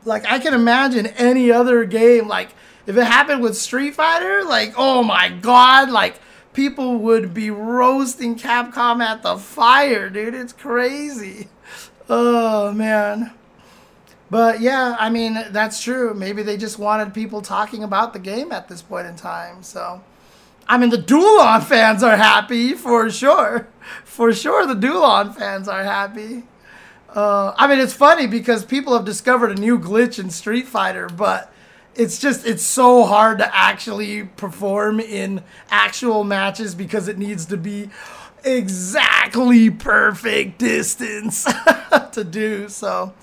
Like, 0.05 0.25
I 0.25 0.39
can 0.39 0.53
imagine 0.53 1.07
any 1.07 1.51
other 1.51 1.83
game. 1.83 2.27
Like, 2.27 2.49
if 2.85 2.95
it 2.95 3.03
happened 3.03 3.41
with 3.41 3.57
Street 3.57 3.95
Fighter, 3.95 4.43
like, 4.43 4.73
oh 4.77 5.03
my 5.03 5.27
god, 5.29 5.89
like, 5.89 6.19
people 6.53 6.97
would 6.99 7.33
be 7.33 7.51
roasting 7.51 8.35
Capcom 8.35 9.01
at 9.01 9.23
the 9.23 9.37
fire, 9.37 10.09
dude. 10.09 10.33
It's 10.33 10.53
crazy. 10.53 11.49
Oh, 12.09 12.71
man. 12.71 13.33
But 14.29 14.59
yeah, 14.59 14.95
I 14.99 15.09
mean, 15.09 15.41
that's 15.51 15.81
true. 15.81 16.13
Maybe 16.13 16.43
they 16.43 16.57
just 16.57 16.77
wanted 16.77 17.13
people 17.13 17.41
talking 17.41 17.83
about 17.83 18.13
the 18.13 18.19
game 18.19 18.51
at 18.51 18.67
this 18.67 18.81
point 18.81 19.07
in 19.07 19.15
time. 19.15 19.63
So, 19.63 20.01
I 20.67 20.77
mean, 20.77 20.89
the 20.89 20.97
Duelon 20.97 21.63
fans 21.63 22.03
are 22.03 22.17
happy 22.17 22.73
for 22.73 23.09
sure. 23.09 23.67
For 24.03 24.33
sure, 24.33 24.65
the 24.65 24.75
Duelon 24.75 25.33
fans 25.33 25.69
are 25.69 25.83
happy. 25.83 26.43
Uh, 27.09 27.53
I 27.57 27.67
mean, 27.67 27.79
it's 27.79 27.93
funny 27.93 28.27
because 28.27 28.65
people 28.65 28.93
have 28.93 29.05
discovered 29.05 29.57
a 29.57 29.61
new 29.61 29.79
glitch 29.79 30.19
in 30.19 30.29
Street 30.29 30.67
Fighter, 30.67 31.07
but 31.07 31.53
it's 31.95 32.19
just 32.19 32.45
it's 32.45 32.63
so 32.63 33.05
hard 33.05 33.37
to 33.37 33.55
actually 33.55 34.23
perform 34.23 34.99
in 34.99 35.41
actual 35.71 36.25
matches 36.25 36.75
because 36.75 37.07
it 37.07 37.17
needs 37.17 37.45
to 37.45 37.57
be 37.57 37.89
exactly 38.43 39.69
perfect 39.69 40.59
distance 40.59 41.43
to 42.11 42.23
do 42.23 42.69
so 42.69 43.13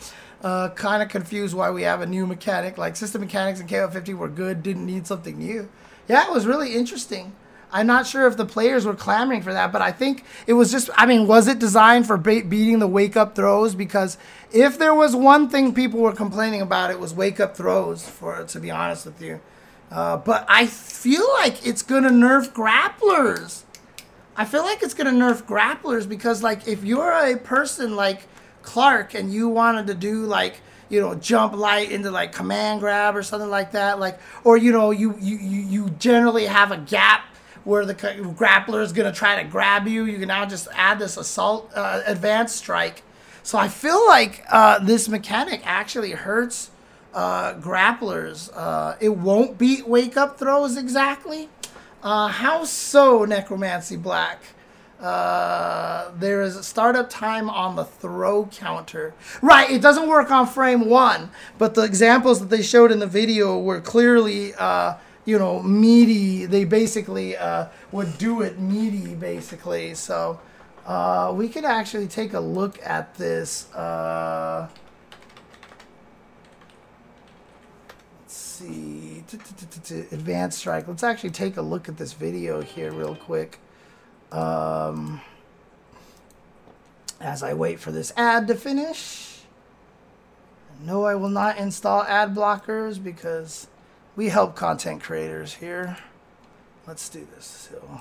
uh, 0.44 0.68
kind 0.74 1.02
of 1.02 1.08
confused 1.08 1.56
why 1.56 1.70
we 1.70 1.82
have 1.82 2.02
a 2.02 2.06
new 2.06 2.26
mechanic. 2.26 2.76
Like 2.76 2.96
system 2.96 3.22
mechanics 3.22 3.60
in 3.60 3.66
KOF 3.66 3.94
15 3.94 4.18
were 4.18 4.28
good, 4.28 4.62
didn't 4.62 4.84
need 4.84 5.06
something 5.06 5.38
new. 5.38 5.68
Yeah, 6.06 6.26
it 6.26 6.32
was 6.32 6.46
really 6.46 6.74
interesting. 6.74 7.32
I'm 7.72 7.86
not 7.86 8.06
sure 8.06 8.28
if 8.28 8.36
the 8.36 8.44
players 8.44 8.84
were 8.84 8.94
clamoring 8.94 9.42
for 9.42 9.52
that, 9.54 9.72
but 9.72 9.82
I 9.82 9.90
think 9.90 10.24
it 10.46 10.52
was 10.52 10.70
just, 10.70 10.90
I 10.94 11.06
mean, 11.06 11.26
was 11.26 11.48
it 11.48 11.58
designed 11.58 12.06
for 12.06 12.16
be- 12.16 12.42
beating 12.42 12.78
the 12.78 12.86
wake 12.86 13.16
up 13.16 13.34
throws? 13.34 13.74
Because 13.74 14.16
if 14.52 14.78
there 14.78 14.94
was 14.94 15.16
one 15.16 15.48
thing 15.48 15.74
people 15.74 15.98
were 15.98 16.12
complaining 16.12 16.60
about, 16.60 16.90
it 16.90 17.00
was 17.00 17.14
wake 17.14 17.40
up 17.40 17.56
throws, 17.56 18.06
for 18.06 18.44
to 18.44 18.60
be 18.60 18.70
honest 18.70 19.06
with 19.06 19.20
you. 19.20 19.40
Uh, 19.90 20.18
but 20.18 20.44
I 20.48 20.66
feel 20.66 21.26
like 21.32 21.66
it's 21.66 21.82
going 21.82 22.04
to 22.04 22.10
nerf 22.10 22.52
grapplers. 22.52 23.62
I 24.36 24.44
feel 24.44 24.62
like 24.62 24.82
it's 24.82 24.94
going 24.94 25.12
to 25.12 25.24
nerf 25.24 25.42
grapplers 25.42 26.08
because, 26.08 26.42
like, 26.42 26.68
if 26.68 26.84
you're 26.84 27.10
a 27.10 27.36
person 27.38 27.96
like 27.96 28.28
Clark 28.64 29.14
and 29.14 29.32
you 29.32 29.48
wanted 29.48 29.86
to 29.86 29.94
do 29.94 30.24
like 30.24 30.60
you 30.88 31.00
know 31.00 31.14
jump 31.14 31.54
light 31.54 31.90
into 31.90 32.10
like 32.10 32.32
command 32.32 32.80
grab 32.80 33.16
or 33.16 33.22
something 33.22 33.50
like 33.50 33.72
that 33.72 33.98
like 33.98 34.18
or 34.44 34.56
you 34.56 34.72
know 34.72 34.90
you 34.90 35.16
you 35.20 35.36
you 35.36 35.90
generally 35.98 36.46
have 36.46 36.70
a 36.70 36.78
gap 36.78 37.24
where 37.64 37.84
the 37.84 37.94
grappler 37.94 38.82
is 38.82 38.92
going 38.92 39.10
to 39.10 39.18
try 39.18 39.42
to 39.42 39.48
grab 39.48 39.88
you. 39.88 40.04
You 40.04 40.18
can 40.18 40.28
now 40.28 40.44
just 40.44 40.68
add 40.74 40.98
this 40.98 41.16
assault 41.16 41.70
uh, 41.74 42.02
advanced 42.06 42.56
strike. 42.56 43.02
So 43.42 43.58
i 43.58 43.68
feel 43.68 44.06
like 44.06 44.44
uh, 44.50 44.78
this 44.78 45.08
mechanic 45.08 45.60
actually 45.64 46.12
hurts 46.12 46.70
uh, 47.12 47.54
grapplers. 47.54 48.50
Uh, 48.54 48.96
it 49.00 49.10
won't 49.10 49.58
beat 49.58 49.86
wake 49.86 50.16
up 50.16 50.38
throws 50.38 50.76
exactly. 50.76 51.48
Uh, 52.02 52.28
how 52.28 52.64
so 52.64 53.24
necromancy 53.24 53.96
black 53.96 54.42
uh, 55.00 56.10
there 56.18 56.42
is 56.42 56.56
a 56.56 56.62
startup 56.62 57.10
time 57.10 57.50
on 57.50 57.76
the 57.76 57.84
throw 57.84 58.46
counter. 58.46 59.14
Right, 59.42 59.70
it 59.70 59.82
doesn't 59.82 60.08
work 60.08 60.30
on 60.30 60.46
frame 60.46 60.88
one, 60.88 61.30
but 61.58 61.74
the 61.74 61.82
examples 61.82 62.40
that 62.40 62.50
they 62.50 62.62
showed 62.62 62.92
in 62.92 63.00
the 63.00 63.06
video 63.06 63.58
were 63.58 63.80
clearly, 63.80 64.54
uh, 64.54 64.94
you 65.24 65.38
know, 65.38 65.62
meaty. 65.62 66.46
They 66.46 66.64
basically 66.64 67.36
uh, 67.36 67.66
would 67.92 68.18
do 68.18 68.42
it 68.42 68.58
meaty, 68.58 69.14
basically. 69.14 69.94
So 69.94 70.40
uh, 70.86 71.32
we 71.34 71.48
could 71.48 71.64
actually 71.64 72.06
take 72.06 72.32
a 72.34 72.40
look 72.40 72.78
at 72.84 73.14
this. 73.16 73.72
Uh, 73.74 74.68
let's 78.20 78.34
see, 78.34 79.24
advanced 80.12 80.58
strike. 80.58 80.86
Let's 80.86 81.02
actually 81.02 81.30
take 81.30 81.56
a 81.56 81.62
look 81.62 81.88
at 81.88 81.96
this 81.96 82.12
video 82.12 82.62
here 82.62 82.92
real 82.92 83.16
quick. 83.16 83.58
Um, 84.34 85.20
as 87.20 87.42
I 87.42 87.54
wait 87.54 87.78
for 87.78 87.92
this 87.92 88.12
ad 88.16 88.48
to 88.48 88.54
finish. 88.54 89.40
No, 90.82 91.04
I 91.04 91.14
will 91.14 91.28
not 91.28 91.56
install 91.56 92.02
ad 92.02 92.34
blockers 92.34 93.02
because 93.02 93.68
we 94.16 94.28
help 94.28 94.56
content 94.56 95.02
creators 95.02 95.54
here. 95.54 95.96
Let's 96.86 97.08
do 97.08 97.26
this. 97.34 97.70
So. 97.70 98.00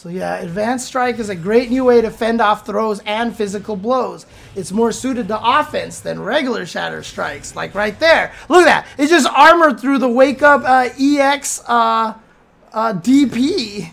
So 0.00 0.08
yeah, 0.08 0.38
Advanced 0.38 0.86
Strike 0.86 1.18
is 1.18 1.28
a 1.28 1.34
great 1.34 1.68
new 1.68 1.84
way 1.84 2.00
to 2.00 2.10
fend 2.10 2.40
off 2.40 2.64
throws 2.64 3.00
and 3.00 3.36
physical 3.36 3.76
blows. 3.76 4.24
It's 4.56 4.72
more 4.72 4.92
suited 4.92 5.28
to 5.28 5.38
offense 5.38 6.00
than 6.00 6.22
regular 6.22 6.64
Shatter 6.64 7.02
Strikes, 7.02 7.54
like 7.54 7.74
right 7.74 8.00
there. 8.00 8.32
Look 8.48 8.62
at 8.62 8.64
that. 8.64 8.86
It's 8.96 9.10
just 9.10 9.28
armored 9.28 9.78
through 9.78 9.98
the 9.98 10.08
Wake 10.08 10.40
Up 10.40 10.62
uh, 10.64 10.88
EX 10.98 11.62
uh, 11.68 12.14
uh, 12.72 12.94
DP. 12.94 13.90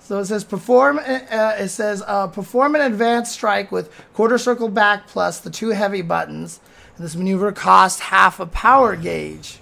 So 0.00 0.18
it 0.18 0.24
says 0.24 0.42
perform. 0.42 0.98
Uh, 0.98 1.54
it 1.60 1.68
says 1.68 2.02
uh, 2.08 2.26
perform 2.26 2.74
an 2.74 2.80
advanced 2.80 3.34
strike 3.34 3.70
with 3.70 3.92
quarter 4.14 4.36
circle 4.36 4.68
back 4.68 5.06
plus 5.06 5.38
the 5.38 5.48
two 5.48 5.68
heavy 5.68 6.02
buttons. 6.02 6.58
And 6.96 7.04
this 7.04 7.14
maneuver 7.14 7.52
costs 7.52 8.00
half 8.00 8.40
a 8.40 8.46
power 8.46 8.96
gauge. 8.96 9.60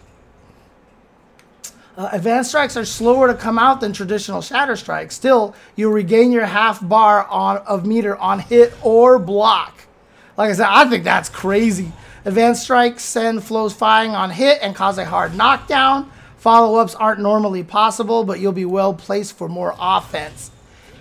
Uh, 1.94 2.08
advanced 2.12 2.50
strikes 2.50 2.76
are 2.76 2.87
slower 2.87 3.28
to 3.28 3.34
come 3.34 3.58
out 3.58 3.80
than 3.80 3.92
traditional 3.92 4.40
shatter 4.40 4.76
strikes. 4.76 5.14
Still, 5.14 5.54
you 5.76 5.90
regain 5.90 6.32
your 6.32 6.46
half 6.46 6.87
bar 6.87 7.26
on 7.26 7.58
of 7.58 7.84
meter 7.84 8.16
on 8.16 8.38
hit 8.38 8.72
or 8.82 9.18
block. 9.18 9.82
Like 10.38 10.50
I 10.50 10.52
said, 10.54 10.68
I 10.70 10.88
think 10.88 11.04
that's 11.04 11.28
crazy. 11.28 11.92
Advanced 12.25 12.62
strikes 12.62 13.04
send 13.04 13.44
flows 13.44 13.75
firing 13.75 14.12
on 14.12 14.30
hit 14.30 14.58
and 14.62 14.75
cause 14.75 14.96
a 14.96 15.04
hard 15.04 15.37
knockdown. 15.37 16.11
Follow 16.38 16.78
ups 16.78 16.94
aren't 16.94 17.20
normally 17.20 17.62
possible, 17.62 18.25
but 18.25 18.40
you'll 18.40 18.52
be 18.52 18.64
well 18.64 18.94
placed 18.94 19.37
for 19.37 19.49
more 19.49 19.75
offense. 19.78 20.50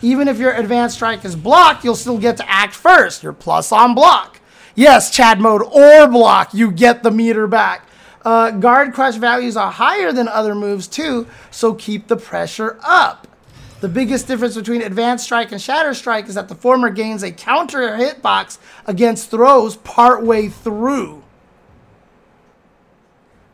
Even 0.02 0.28
if 0.28 0.40
your 0.40 0.52
advanced 0.52 0.96
strike 0.96 1.24
is 1.24 1.36
blocked, 1.36 1.86
you'll 1.86 1.96
still 1.96 2.18
get 2.18 2.38
to 2.38 2.52
act 2.52 2.74
first. 2.74 3.24
You're 3.24 3.34
plus 3.34 3.72
on 3.72 3.96
block. 3.96 4.42
Yes, 4.76 5.10
Chad 5.10 5.40
mode 5.40 5.62
or 5.62 6.08
block, 6.08 6.54
you 6.54 6.72
get 6.72 7.04
the 7.04 7.12
meter 7.12 7.48
back. 7.48 7.88
Uh, 8.24 8.52
guard 8.52 8.94
crush 8.94 9.16
values 9.16 9.58
are 9.58 9.72
higher 9.72 10.12
than 10.12 10.28
other 10.28 10.54
moves 10.54 10.88
too, 10.88 11.28
so 11.50 11.74
keep 11.74 12.08
the 12.08 12.18
pressure 12.18 12.80
up. 12.84 13.28
The 13.80 13.90
biggest 13.90 14.28
difference 14.28 14.56
between 14.56 14.84
Advanced 14.84 15.24
Strike 15.24 15.52
and 15.52 15.60
Shatter 15.60 15.96
Strike 15.96 16.28
is 16.28 16.36
that 16.36 16.48
the 16.48 16.56
former 16.56 16.92
gains 16.92 17.24
a 17.24 17.32
counter 17.32 17.80
hitbox 17.98 18.60
against 18.86 19.32
throws 19.32 19.78
partway 19.78 20.50
through. 20.50 21.24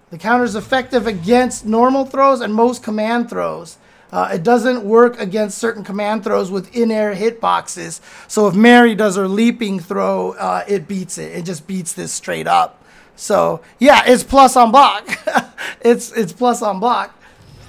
The 0.09 0.17
counter 0.17 0.43
is 0.43 0.55
effective 0.55 1.07
against 1.07 1.65
normal 1.65 2.05
throws 2.05 2.41
and 2.41 2.53
most 2.53 2.83
command 2.83 3.29
throws. 3.29 3.77
Uh, 4.11 4.31
it 4.33 4.43
doesn't 4.43 4.83
work 4.83 5.19
against 5.19 5.57
certain 5.57 5.83
command 5.83 6.23
throws 6.23 6.49
with 6.49 6.73
in-air 6.75 7.15
hitboxes. 7.15 7.99
So 8.27 8.47
if 8.47 8.55
Mary 8.55 8.95
does 8.95 9.15
her 9.15 9.27
leaping 9.27 9.79
throw, 9.79 10.31
uh, 10.33 10.63
it 10.67 10.87
beats 10.87 11.17
it. 11.17 11.37
It 11.37 11.43
just 11.43 11.67
beats 11.67 11.93
this 11.93 12.11
straight 12.11 12.47
up. 12.47 12.76
So 13.17 13.61
yeah, 13.79 14.03
it's 14.05 14.23
plus 14.23 14.55
on 14.55 14.71
block. 14.71 15.19
it's 15.81 16.11
it's 16.13 16.31
plus 16.31 16.61
on 16.61 16.79
block. 16.79 17.13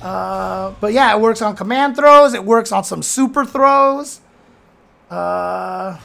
Uh, 0.00 0.75
but 0.81 0.93
yeah, 0.93 1.12
it 1.14 1.21
works 1.21 1.43
on 1.43 1.57
command 1.57 1.97
throws. 1.97 2.35
It 2.35 2.45
works 2.45 2.71
on 2.71 2.85
some 2.85 3.02
super 3.02 3.45
throws. 3.45 4.21
Uh, 5.11 5.99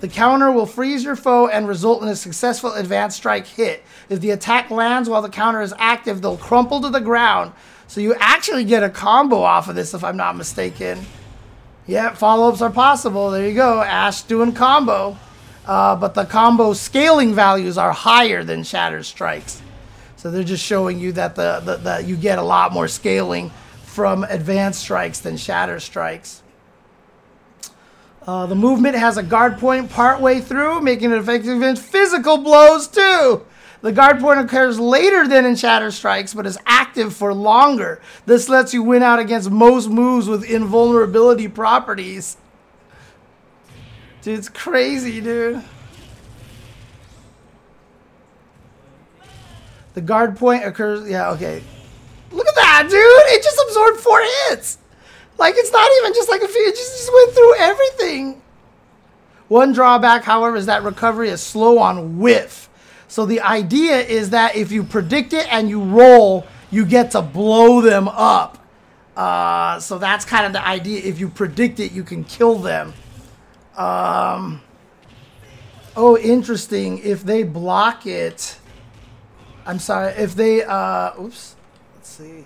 the 0.00 0.08
counter 0.08 0.52
will 0.52 0.66
freeze 0.66 1.02
your 1.02 1.16
foe 1.16 1.48
and 1.48 1.66
result 1.66 2.02
in 2.02 2.08
a 2.08 2.16
successful 2.16 2.72
advanced 2.74 3.16
strike 3.16 3.46
hit. 3.46 3.82
If 4.08 4.20
the 4.20 4.30
attack 4.30 4.70
lands 4.70 5.08
while 5.08 5.22
the 5.22 5.28
counter 5.28 5.62
is 5.62 5.72
active, 5.78 6.20
they'll 6.20 6.36
crumple 6.36 6.80
to 6.82 6.90
the 6.90 7.00
ground. 7.00 7.52
So 7.86 8.00
you 8.00 8.14
actually 8.18 8.64
get 8.64 8.82
a 8.82 8.90
combo 8.90 9.40
off 9.40 9.68
of 9.68 9.74
this, 9.74 9.94
if 9.94 10.04
I'm 10.04 10.16
not 10.16 10.36
mistaken. 10.36 11.06
Yeah, 11.86 12.14
follow 12.14 12.50
ups 12.50 12.60
are 12.60 12.70
possible. 12.70 13.30
There 13.30 13.48
you 13.48 13.54
go. 13.54 13.80
Ash 13.80 14.22
doing 14.22 14.52
combo. 14.52 15.16
Uh, 15.68 15.94
but 15.94 16.14
the 16.14 16.24
combo 16.24 16.72
scaling 16.72 17.34
values 17.34 17.76
are 17.76 17.92
higher 17.92 18.42
than 18.42 18.64
Shatter 18.64 19.02
Strikes. 19.02 19.60
So 20.16 20.30
they're 20.30 20.42
just 20.42 20.64
showing 20.64 20.98
you 20.98 21.12
that 21.12 21.34
the, 21.34 21.60
the, 21.62 21.76
the 21.76 22.02
you 22.02 22.16
get 22.16 22.38
a 22.38 22.42
lot 22.42 22.72
more 22.72 22.88
scaling 22.88 23.50
from 23.84 24.24
Advanced 24.24 24.80
Strikes 24.80 25.20
than 25.20 25.36
Shatter 25.36 25.78
Strikes. 25.78 26.42
Uh, 28.26 28.46
the 28.46 28.54
movement 28.54 28.94
has 28.94 29.18
a 29.18 29.22
guard 29.22 29.58
point 29.58 29.90
partway 29.90 30.40
through, 30.40 30.80
making 30.80 31.12
it 31.12 31.18
effective 31.18 31.58
against 31.58 31.82
physical 31.82 32.38
blows 32.38 32.88
too. 32.88 33.44
The 33.82 33.92
guard 33.92 34.20
point 34.20 34.40
occurs 34.40 34.80
later 34.80 35.28
than 35.28 35.44
in 35.44 35.54
Shatter 35.54 35.90
Strikes, 35.90 36.32
but 36.32 36.46
is 36.46 36.58
active 36.66 37.14
for 37.14 37.32
longer. 37.34 38.00
This 38.24 38.48
lets 38.48 38.72
you 38.72 38.82
win 38.82 39.02
out 39.02 39.18
against 39.18 39.50
most 39.50 39.88
moves 39.88 40.28
with 40.28 40.44
invulnerability 40.44 41.46
properties. 41.48 42.38
It's 44.28 44.48
crazy, 44.50 45.20
dude. 45.22 45.62
The 49.94 50.02
guard 50.02 50.36
point 50.36 50.64
occurs. 50.64 51.08
Yeah, 51.08 51.30
okay. 51.30 51.62
Look 52.30 52.46
at 52.46 52.54
that, 52.54 52.82
dude! 52.90 52.92
It 52.94 53.42
just 53.42 53.58
absorbed 53.66 54.00
four 54.00 54.20
hits! 54.20 54.78
Like, 55.38 55.54
it's 55.56 55.72
not 55.72 55.90
even 55.98 56.12
just 56.12 56.28
like 56.28 56.42
a 56.42 56.48
few, 56.48 56.68
it 56.68 56.76
just, 56.76 56.98
just 56.98 57.12
went 57.12 57.32
through 57.32 57.54
everything. 57.56 58.42
One 59.48 59.72
drawback, 59.72 60.24
however, 60.24 60.56
is 60.56 60.66
that 60.66 60.82
recovery 60.82 61.30
is 61.30 61.40
slow 61.40 61.78
on 61.78 62.18
whiff. 62.18 62.68
So 63.06 63.24
the 63.24 63.40
idea 63.40 63.96
is 63.96 64.30
that 64.30 64.56
if 64.56 64.70
you 64.70 64.84
predict 64.84 65.32
it 65.32 65.50
and 65.50 65.70
you 65.70 65.82
roll, 65.82 66.46
you 66.70 66.84
get 66.84 67.12
to 67.12 67.22
blow 67.22 67.80
them 67.80 68.08
up. 68.08 68.58
Uh, 69.16 69.80
so 69.80 69.98
that's 69.98 70.26
kind 70.26 70.44
of 70.44 70.52
the 70.52 70.64
idea. 70.64 71.00
If 71.02 71.18
you 71.18 71.30
predict 71.30 71.80
it, 71.80 71.92
you 71.92 72.04
can 72.04 72.24
kill 72.24 72.56
them. 72.56 72.92
Um, 73.78 74.60
oh, 75.96 76.18
interesting. 76.18 76.98
If 76.98 77.22
they 77.22 77.44
block 77.44 78.06
it, 78.06 78.58
I'm 79.64 79.78
sorry. 79.78 80.12
If 80.14 80.34
they, 80.34 80.64
uh, 80.64 81.12
oops, 81.20 81.54
let's 81.94 82.08
see. 82.08 82.44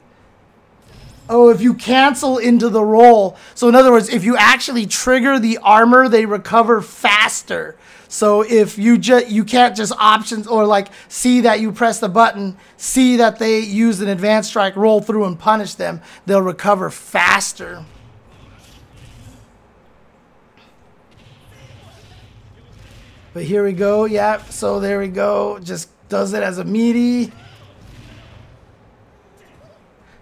Oh, 1.28 1.48
if 1.48 1.62
you 1.62 1.72
cancel 1.72 2.36
into 2.36 2.68
the 2.68 2.84
roll. 2.84 3.36
So 3.54 3.68
in 3.68 3.74
other 3.74 3.90
words, 3.90 4.10
if 4.10 4.24
you 4.24 4.36
actually 4.36 4.86
trigger 4.86 5.38
the 5.38 5.58
armor, 5.58 6.08
they 6.08 6.26
recover 6.26 6.82
faster. 6.82 7.76
So 8.08 8.42
if 8.42 8.76
you 8.76 8.98
just 8.98 9.28
you 9.28 9.42
can't 9.42 9.74
just 9.74 9.92
options 9.98 10.46
or 10.46 10.66
like 10.66 10.88
see 11.08 11.40
that 11.42 11.60
you 11.60 11.72
press 11.72 11.98
the 11.98 12.10
button, 12.10 12.58
see 12.76 13.16
that 13.16 13.38
they 13.38 13.60
use 13.60 14.02
an 14.02 14.08
advanced 14.08 14.50
strike, 14.50 14.76
roll 14.76 15.00
through 15.00 15.24
and 15.24 15.38
punish 15.38 15.74
them, 15.74 16.02
they'll 16.26 16.42
recover 16.42 16.90
faster. 16.90 17.86
But 23.34 23.44
here 23.44 23.64
we 23.64 23.72
go. 23.72 24.04
Yeah, 24.04 24.42
so 24.44 24.80
there 24.80 24.98
we 24.98 25.08
go. 25.08 25.58
Just 25.58 25.88
does 26.08 26.34
it 26.34 26.42
as 26.42 26.58
a 26.58 26.64
meaty. 26.64 27.32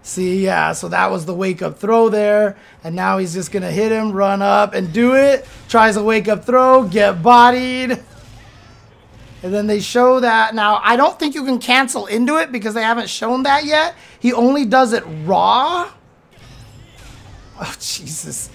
See, 0.02 0.44
yeah, 0.44 0.72
so 0.72 0.88
that 0.88 1.10
was 1.10 1.26
the 1.26 1.34
wake 1.34 1.62
up 1.62 1.78
throw 1.78 2.08
there. 2.08 2.56
And 2.82 2.96
now 2.96 3.18
he's 3.18 3.34
just 3.34 3.52
going 3.52 3.62
to 3.62 3.70
hit 3.70 3.92
him, 3.92 4.12
run 4.12 4.42
up 4.42 4.74
and 4.74 4.92
do 4.92 5.14
it. 5.14 5.46
Tries 5.68 5.96
a 5.96 6.02
wake 6.02 6.28
up 6.28 6.44
throw, 6.44 6.84
get 6.84 7.22
bodied. 7.22 8.02
And 9.42 9.54
then 9.54 9.66
they 9.66 9.80
show 9.80 10.20
that. 10.20 10.54
Now, 10.54 10.80
I 10.82 10.96
don't 10.96 11.18
think 11.18 11.34
you 11.34 11.44
can 11.44 11.58
cancel 11.58 12.06
into 12.06 12.36
it 12.36 12.52
because 12.52 12.74
they 12.74 12.82
haven't 12.82 13.08
shown 13.08 13.44
that 13.44 13.64
yet. 13.64 13.94
He 14.18 14.32
only 14.32 14.64
does 14.64 14.92
it 14.92 15.02
raw. 15.24 15.90
Oh, 17.60 17.76
Jesus. 17.80 18.50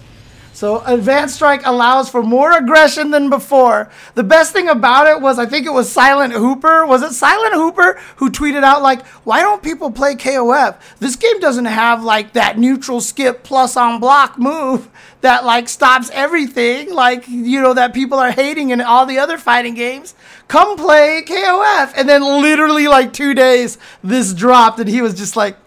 So 0.55 0.81
Advanced 0.85 1.35
Strike 1.35 1.65
allows 1.65 2.09
for 2.09 2.23
more 2.23 2.53
aggression 2.53 3.11
than 3.11 3.29
before. 3.29 3.89
The 4.13 4.23
best 4.23 4.53
thing 4.53 4.69
about 4.69 5.05
it 5.05 5.19
was 5.19 5.37
I 5.37 5.45
think 5.45 5.65
it 5.65 5.73
was 5.73 5.91
Silent 5.91 6.31
Hooper. 6.31 6.85
Was 6.85 7.01
it 7.01 7.11
Silent 7.11 7.55
Hooper 7.55 7.99
who 8.15 8.31
tweeted 8.31 8.63
out 8.63 8.81
like, 8.81 9.05
"Why 9.25 9.41
don't 9.41 9.61
people 9.61 9.91
play 9.91 10.15
KOF? 10.15 10.77
This 10.99 11.17
game 11.17 11.41
doesn't 11.41 11.65
have 11.65 12.05
like 12.05 12.31
that 12.33 12.57
neutral 12.57 13.01
skip 13.01 13.43
plus 13.43 13.75
on 13.75 13.99
block 13.99 14.39
move 14.39 14.87
that 15.19 15.43
like 15.43 15.67
stops 15.67 16.09
everything 16.13 16.93
like, 16.93 17.27
you 17.27 17.61
know, 17.61 17.73
that 17.73 17.93
people 17.93 18.17
are 18.17 18.31
hating 18.31 18.69
in 18.69 18.79
all 18.79 19.05
the 19.05 19.19
other 19.19 19.37
fighting 19.37 19.73
games. 19.73 20.15
Come 20.47 20.77
play 20.77 21.21
KOF." 21.27 21.91
And 21.97 22.07
then 22.07 22.23
literally 22.23 22.87
like 22.87 23.11
2 23.11 23.33
days 23.33 23.77
this 24.01 24.33
dropped 24.33 24.79
and 24.79 24.87
he 24.87 25.01
was 25.01 25.15
just 25.15 25.35
like, 25.35 25.57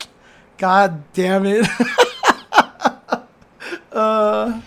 "God 0.56 1.02
damn 1.12 1.44
it." 1.44 1.68
uh 3.92 4.60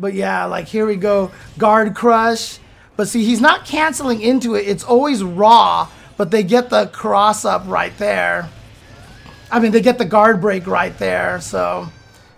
But 0.00 0.14
yeah, 0.14 0.46
like 0.46 0.66
here 0.66 0.86
we 0.86 0.96
go, 0.96 1.30
guard 1.58 1.94
crush. 1.94 2.58
But 2.96 3.08
see, 3.08 3.24
he's 3.24 3.40
not 3.40 3.66
canceling 3.66 4.22
into 4.22 4.54
it. 4.54 4.66
It's 4.66 4.82
always 4.82 5.22
raw, 5.22 5.88
but 6.16 6.30
they 6.30 6.42
get 6.42 6.70
the 6.70 6.86
cross 6.86 7.44
up 7.44 7.64
right 7.66 7.96
there. 7.98 8.48
I 9.52 9.60
mean, 9.60 9.72
they 9.72 9.82
get 9.82 9.98
the 9.98 10.04
guard 10.06 10.40
break 10.40 10.66
right 10.66 10.96
there. 10.98 11.40
So 11.40 11.88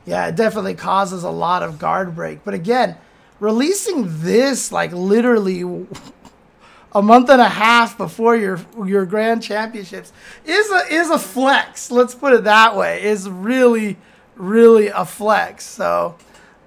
yeah, 0.04 0.26
it 0.26 0.36
definitely 0.36 0.74
causes 0.74 1.22
a 1.22 1.30
lot 1.30 1.62
of 1.62 1.78
guard 1.78 2.16
break. 2.16 2.44
But 2.44 2.54
again, 2.54 2.96
releasing 3.38 4.22
this 4.22 4.72
like 4.72 4.92
literally 4.92 5.62
a 6.92 7.02
month 7.02 7.30
and 7.30 7.40
a 7.40 7.48
half 7.48 7.96
before 7.96 8.36
your 8.36 8.60
your 8.84 9.06
grand 9.06 9.42
championships 9.42 10.12
is 10.44 10.68
a 10.70 10.92
is 10.92 11.10
a 11.10 11.18
flex. 11.18 11.92
Let's 11.92 12.14
put 12.14 12.32
it 12.32 12.44
that 12.44 12.76
way. 12.76 13.04
Is 13.04 13.30
really 13.30 13.96
really 14.34 14.88
a 14.88 15.04
flex. 15.04 15.64
So 15.64 16.16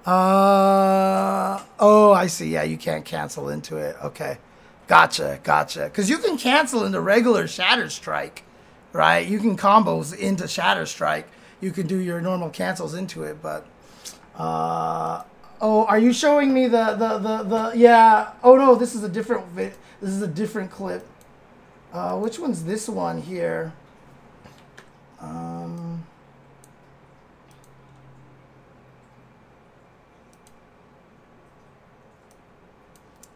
uh 0.06 1.60
oh, 1.80 2.12
I 2.12 2.28
see. 2.28 2.50
Yeah, 2.50 2.62
you 2.62 2.76
can't 2.76 3.04
cancel 3.04 3.48
into 3.48 3.76
it. 3.76 3.96
Okay, 4.04 4.38
gotcha, 4.86 5.40
gotcha. 5.42 5.84
Because 5.84 6.08
you 6.08 6.18
can 6.18 6.38
cancel 6.38 6.84
into 6.84 7.00
regular 7.00 7.48
Shatter 7.48 7.90
Strike, 7.90 8.44
right? 8.92 9.26
You 9.26 9.38
can 9.40 9.56
combos 9.56 10.16
into 10.16 10.46
Shatter 10.46 10.86
Strike. 10.86 11.28
You 11.60 11.72
can 11.72 11.86
do 11.88 11.98
your 11.98 12.20
normal 12.20 12.50
cancels 12.50 12.94
into 12.94 13.24
it, 13.24 13.42
but 13.42 13.66
uh 14.36 15.24
oh, 15.60 15.84
are 15.86 15.98
you 15.98 16.12
showing 16.12 16.54
me 16.54 16.68
the 16.68 16.94
the 16.94 17.18
the 17.18 17.42
the? 17.42 17.72
Yeah. 17.76 18.32
Oh 18.44 18.56
no, 18.56 18.76
this 18.76 18.94
is 18.94 19.02
a 19.02 19.08
different 19.08 19.46
vi- 19.48 19.72
This 20.00 20.10
is 20.10 20.22
a 20.22 20.28
different 20.28 20.70
clip. 20.70 21.04
Uh, 21.92 22.16
which 22.18 22.38
one's 22.38 22.64
this 22.64 22.88
one 22.88 23.20
here? 23.22 23.72
Um. 25.20 26.06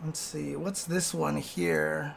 Let's 0.05 0.19
see, 0.19 0.57
what's 0.57 0.85
this 0.85 1.13
one 1.13 1.37
here? 1.37 2.15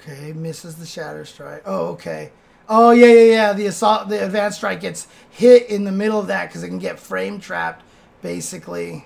Okay, 0.00 0.32
misses 0.32 0.76
the 0.76 0.86
shatter 0.86 1.24
strike. 1.24 1.62
Oh, 1.66 1.88
okay. 1.88 2.30
Oh 2.68 2.92
yeah, 2.92 3.06
yeah, 3.06 3.22
yeah. 3.22 3.52
The 3.52 3.66
assault, 3.66 4.08
the 4.08 4.24
advanced 4.24 4.58
strike 4.58 4.80
gets 4.80 5.06
hit 5.30 5.68
in 5.68 5.84
the 5.84 5.92
middle 5.92 6.18
of 6.18 6.28
that 6.28 6.48
because 6.48 6.62
it 6.62 6.68
can 6.68 6.78
get 6.78 6.98
frame 6.98 7.38
trapped, 7.38 7.84
basically. 8.22 9.04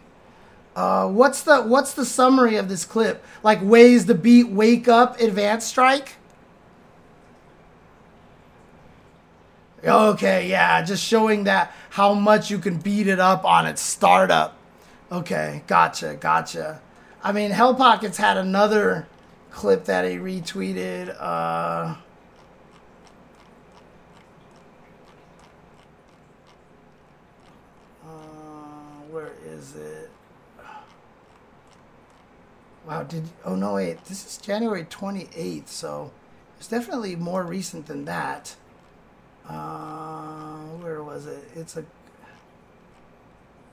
Uh, 0.76 1.08
what's 1.08 1.42
the 1.42 1.62
what's 1.62 1.92
the 1.94 2.04
summary 2.04 2.56
of 2.56 2.68
this 2.68 2.84
clip? 2.84 3.24
Like 3.42 3.60
ways 3.62 4.04
to 4.06 4.14
beat 4.14 4.48
wake 4.48 4.88
up 4.88 5.20
advanced 5.20 5.68
strike. 5.68 6.16
Okay, 9.84 10.48
yeah, 10.48 10.82
just 10.82 11.02
showing 11.02 11.44
that 11.44 11.72
how 11.90 12.12
much 12.12 12.50
you 12.50 12.58
can 12.58 12.76
beat 12.76 13.06
it 13.06 13.18
up 13.18 13.44
on 13.44 13.66
its 13.66 13.80
startup. 13.80 14.56
Okay, 15.10 15.62
gotcha, 15.66 16.16
gotcha. 16.20 16.80
I 17.22 17.32
mean, 17.32 17.50
Hell 17.50 17.74
Pockets 17.74 18.18
had 18.18 18.36
another 18.36 19.06
clip 19.50 19.86
that 19.86 20.04
he 20.04 20.16
retweeted. 20.16 21.16
Uh, 21.18 21.94
uh, 28.04 28.08
where 29.10 29.32
is 29.46 29.74
it? 29.76 30.10
Wow, 32.86 33.02
did 33.04 33.28
oh 33.44 33.54
no 33.54 33.74
wait, 33.74 34.04
this 34.06 34.26
is 34.26 34.36
January 34.36 34.84
28th, 34.84 35.68
so 35.68 36.10
it's 36.58 36.68
definitely 36.68 37.16
more 37.16 37.44
recent 37.44 37.86
than 37.86 38.04
that. 38.04 38.56
Uh, 39.50 40.58
where 40.80 41.02
was 41.02 41.26
it? 41.26 41.42
It's 41.56 41.76
a. 41.76 41.80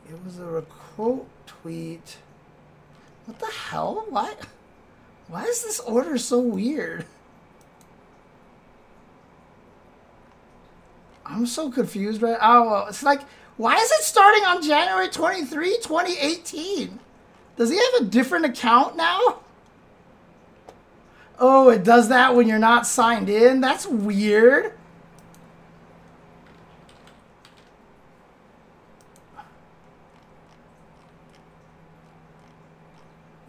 It 0.10 0.24
was 0.26 0.40
a 0.40 0.64
quote 0.96 1.28
tweet. 1.46 2.18
What 3.26 3.40
the 3.40 3.46
hell? 3.48 4.06
Why? 4.10 4.34
Why 5.28 5.44
is 5.44 5.64
this 5.64 5.80
order 5.82 6.18
so 6.18 6.40
weird? 6.40 7.06
I'm 11.26 11.46
so 11.46 11.70
confused 11.70 12.22
right 12.22 12.38
Oh, 12.42 12.86
it's 12.88 13.04
like, 13.04 13.22
why 13.58 13.76
is 13.76 13.92
it 13.92 14.04
starting 14.04 14.46
on 14.46 14.64
January 14.64 15.10
23, 15.10 15.78
2018? 15.84 17.00
Does 17.58 17.70
he 17.70 17.76
have 17.76 18.02
a 18.02 18.06
different 18.06 18.46
account 18.46 18.96
now? 18.96 19.40
Oh, 21.38 21.70
it 21.70 21.84
does 21.84 22.08
that 22.10 22.34
when 22.34 22.48
you're 22.48 22.60
not 22.60 22.88
signed 22.88 23.30
in? 23.30 23.60
That's 23.60 23.86
weird. 23.86 24.74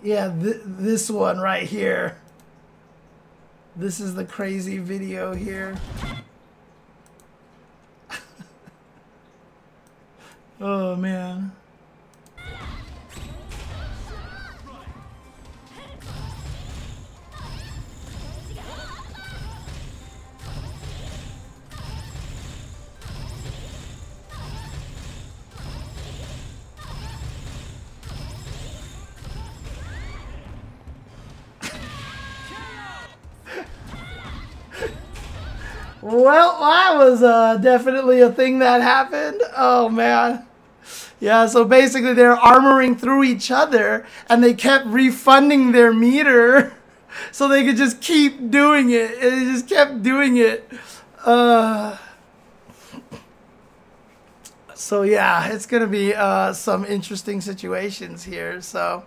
Yeah, 0.09 0.33
th- 0.35 0.63
this 0.65 1.11
one 1.11 1.39
right 1.39 1.65
here. 1.65 2.17
This 3.77 4.01
is 4.01 4.15
the 4.15 4.25
crazy 4.25 4.79
video 4.79 5.35
here. 5.35 5.77
oh, 10.63 10.97
man. 10.97 11.53
Well, 36.11 36.59
that 36.61 36.97
was 36.97 37.23
uh, 37.23 37.59
definitely 37.59 38.21
a 38.23 38.33
thing 38.33 38.61
that 38.61 38.81
happened. 38.81 39.43
Oh 39.55 39.91
man. 39.91 40.47
Yeah, 41.21 41.47
so 41.47 41.67
basically 41.67 42.15
they're 42.15 42.35
armoring 42.35 42.99
through 42.99 43.25
each 43.25 43.51
other 43.51 44.07
and 44.31 44.43
they 44.43 44.55
kept 44.55 44.87
refunding 44.87 45.73
their 45.73 45.93
meter 45.93 46.75
so 47.33 47.47
they 47.47 47.63
could 47.63 47.77
just 47.77 48.01
keep 48.01 48.51
doing 48.51 48.89
it. 48.89 49.23
And 49.23 49.49
they 49.49 49.53
just 49.53 49.69
kept 49.69 50.03
doing 50.03 50.39
it. 50.39 50.71
Uh, 51.27 51.99
so 54.75 55.03
yeah, 55.03 55.49
it's 55.49 55.67
gonna 55.67 55.87
be 55.87 56.15
uh, 56.15 56.55
some 56.55 56.87
interesting 56.87 57.43
situations 57.43 58.25
here. 58.25 58.63
So 58.63 59.05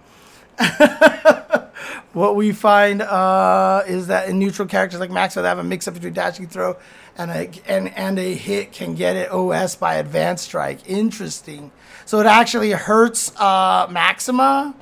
what 2.14 2.36
we 2.36 2.52
find 2.52 3.02
uh, 3.02 3.84
is 3.88 4.08
that 4.08 4.30
in 4.30 4.40
neutral 4.40 4.68
characters 4.68 5.00
like 5.00 5.12
Maxima, 5.12 5.44
they 5.44 5.50
have 5.50 5.60
a 5.60 5.64
mix 5.64 5.88
up 5.88 5.94
between 5.94 6.14
dashing 6.14 6.48
throw 6.48 6.78
and 7.18 7.32
a 7.32 7.50
and 7.68 7.90
and 7.96 8.20
a 8.20 8.34
hit 8.34 8.72
can 8.72 8.96
get 8.96 9.16
it 9.16 9.32
OS 9.32 9.76
by 9.76 9.96
advanced 9.96 10.46
strike. 10.46 10.80
Interesting. 10.90 11.72
So 12.06 12.20
it 12.20 12.26
actually 12.26 12.72
hurts 12.72 13.36
uh, 13.40 13.88
Maxima. 13.90 14.76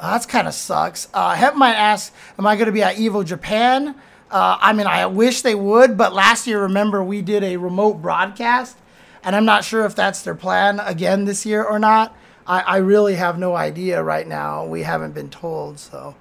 Oh, 0.00 0.10
that's 0.10 0.26
kind 0.26 0.48
of 0.48 0.54
sucks. 0.54 1.08
Uh, 1.14 1.34
Hep 1.34 1.54
might 1.54 1.74
ask, 1.74 2.12
"Am 2.38 2.46
I 2.46 2.56
going 2.56 2.66
to 2.66 2.72
be 2.72 2.82
at 2.82 2.96
Evo 2.96 3.24
Japan?" 3.24 3.94
Uh, 4.30 4.58
I 4.60 4.72
mean, 4.72 4.86
I 4.86 5.06
wish 5.06 5.42
they 5.42 5.54
would, 5.54 5.96
but 5.96 6.12
last 6.12 6.46
year, 6.46 6.62
remember, 6.62 7.04
we 7.04 7.22
did 7.22 7.44
a 7.44 7.56
remote 7.56 8.02
broadcast, 8.02 8.76
and 9.22 9.36
I'm 9.36 9.44
not 9.44 9.64
sure 9.64 9.84
if 9.84 9.94
that's 9.94 10.22
their 10.22 10.34
plan 10.34 10.80
again 10.80 11.24
this 11.24 11.46
year 11.46 11.62
or 11.62 11.78
not. 11.78 12.16
I, 12.46 12.60
I 12.60 12.76
really 12.78 13.14
have 13.14 13.38
no 13.38 13.54
idea 13.54 14.02
right 14.02 14.26
now. 14.26 14.64
We 14.64 14.82
haven't 14.82 15.12
been 15.12 15.30
told, 15.30 15.78
so. 15.78 16.14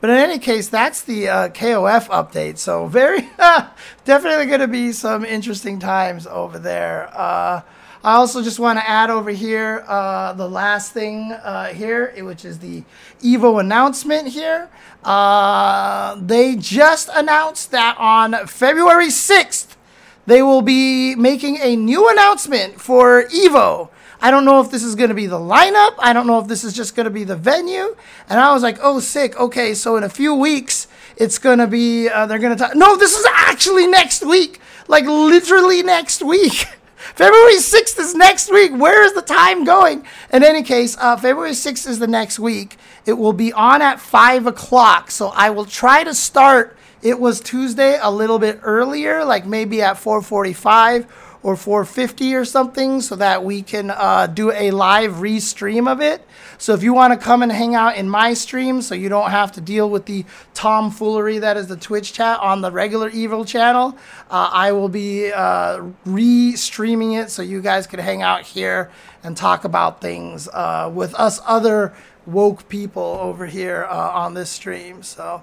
But 0.00 0.10
in 0.10 0.16
any 0.16 0.38
case, 0.38 0.68
that's 0.68 1.02
the 1.02 1.28
uh, 1.28 1.48
KOF 1.50 2.08
update. 2.08 2.58
So 2.58 2.86
very, 2.86 3.28
definitely 4.04 4.46
going 4.46 4.60
to 4.60 4.68
be 4.68 4.92
some 4.92 5.24
interesting 5.24 5.78
times 5.78 6.26
over 6.26 6.58
there. 6.58 7.10
Uh, 7.12 7.62
I 8.02 8.14
also 8.14 8.42
just 8.42 8.58
want 8.58 8.78
to 8.78 8.88
add 8.88 9.10
over 9.10 9.30
here 9.30 9.84
uh, 9.86 10.32
the 10.32 10.48
last 10.48 10.92
thing 10.92 11.32
uh, 11.32 11.66
here, 11.66 12.14
which 12.24 12.46
is 12.46 12.58
the 12.60 12.82
Evo 13.22 13.60
announcement 13.60 14.28
here. 14.28 14.70
Uh, 15.04 16.18
they 16.18 16.56
just 16.56 17.10
announced 17.14 17.72
that 17.72 17.96
on 17.98 18.46
February 18.46 19.08
6th, 19.08 19.76
they 20.24 20.40
will 20.40 20.62
be 20.62 21.14
making 21.14 21.58
a 21.60 21.76
new 21.76 22.08
announcement 22.08 22.80
for 22.80 23.24
Evo. 23.24 23.90
I 24.22 24.30
don't 24.30 24.44
know 24.44 24.60
if 24.60 24.70
this 24.70 24.82
is 24.82 24.94
going 24.94 25.08
to 25.08 25.14
be 25.14 25.26
the 25.26 25.38
lineup. 25.38 25.94
I 25.98 26.12
don't 26.12 26.26
know 26.26 26.38
if 26.38 26.46
this 26.46 26.62
is 26.62 26.74
just 26.74 26.94
going 26.94 27.04
to 27.04 27.10
be 27.10 27.24
the 27.24 27.36
venue. 27.36 27.96
And 28.28 28.38
I 28.38 28.52
was 28.52 28.62
like, 28.62 28.78
oh, 28.82 29.00
sick. 29.00 29.38
Okay, 29.38 29.72
so 29.72 29.96
in 29.96 30.04
a 30.04 30.08
few 30.08 30.34
weeks, 30.34 30.88
it's 31.16 31.38
going 31.38 31.58
to 31.58 31.66
be, 31.66 32.08
uh, 32.08 32.26
they're 32.26 32.38
going 32.38 32.56
to 32.56 32.62
talk. 32.62 32.76
No, 32.76 32.96
this 32.96 33.16
is 33.16 33.26
actually 33.32 33.86
next 33.86 34.24
week. 34.24 34.60
Like 34.88 35.06
literally 35.06 35.82
next 35.82 36.22
week. 36.22 36.52
February 37.14 37.54
6th 37.54 37.98
is 37.98 38.14
next 38.14 38.52
week. 38.52 38.72
Where 38.72 39.02
is 39.04 39.14
the 39.14 39.22
time 39.22 39.64
going? 39.64 40.04
In 40.32 40.44
any 40.44 40.62
case, 40.62 40.96
uh, 40.98 41.16
February 41.16 41.52
6th 41.52 41.88
is 41.88 41.98
the 41.98 42.06
next 42.06 42.38
week. 42.38 42.76
It 43.06 43.14
will 43.14 43.32
be 43.32 43.52
on 43.54 43.80
at 43.80 44.00
5 44.00 44.46
o'clock. 44.46 45.10
So 45.10 45.28
I 45.28 45.48
will 45.50 45.64
try 45.64 46.04
to 46.04 46.14
start. 46.14 46.76
It 47.02 47.18
was 47.18 47.40
Tuesday 47.40 47.98
a 48.00 48.10
little 48.10 48.38
bit 48.38 48.60
earlier, 48.62 49.24
like 49.24 49.46
maybe 49.46 49.80
at 49.80 49.96
445 49.96 51.06
or 51.42 51.56
450 51.56 52.34
or 52.34 52.44
something 52.44 53.00
so 53.00 53.16
that 53.16 53.44
we 53.44 53.62
can 53.62 53.90
uh, 53.90 54.26
do 54.26 54.52
a 54.52 54.70
live 54.70 55.12
restream 55.14 55.90
of 55.90 56.00
it. 56.00 56.26
So 56.58 56.74
if 56.74 56.82
you 56.82 56.92
want 56.92 57.18
to 57.18 57.18
come 57.18 57.42
and 57.42 57.50
hang 57.50 57.74
out 57.74 57.96
in 57.96 58.10
my 58.10 58.34
stream 58.34 58.82
so 58.82 58.94
you 58.94 59.08
don't 59.08 59.30
have 59.30 59.50
to 59.52 59.60
deal 59.60 59.88
with 59.88 60.04
the 60.04 60.26
tomfoolery 60.52 61.38
that 61.38 61.56
is 61.56 61.68
the 61.68 61.76
Twitch 61.76 62.12
chat 62.12 62.38
on 62.40 62.60
the 62.60 62.70
regular 62.70 63.10
Evo 63.10 63.46
channel, 63.46 63.96
uh, 64.30 64.50
I 64.52 64.72
will 64.72 64.90
be 64.90 65.32
uh, 65.32 65.84
re-streaming 66.04 67.12
it 67.12 67.30
so 67.30 67.40
you 67.40 67.62
guys 67.62 67.86
can 67.86 68.00
hang 68.00 68.20
out 68.20 68.42
here 68.42 68.90
and 69.22 69.36
talk 69.36 69.64
about 69.64 70.00
things 70.00 70.48
uh, 70.48 70.90
with 70.92 71.14
us 71.14 71.40
other 71.46 71.94
woke 72.26 72.68
people 72.68 73.18
over 73.20 73.46
here 73.46 73.86
uh, 73.88 74.10
on 74.10 74.34
this 74.34 74.50
stream. 74.50 75.02
So, 75.02 75.42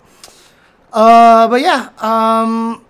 uh, 0.93 1.47
but 1.47 1.61
yeah, 1.61 1.89
um, 1.97 2.85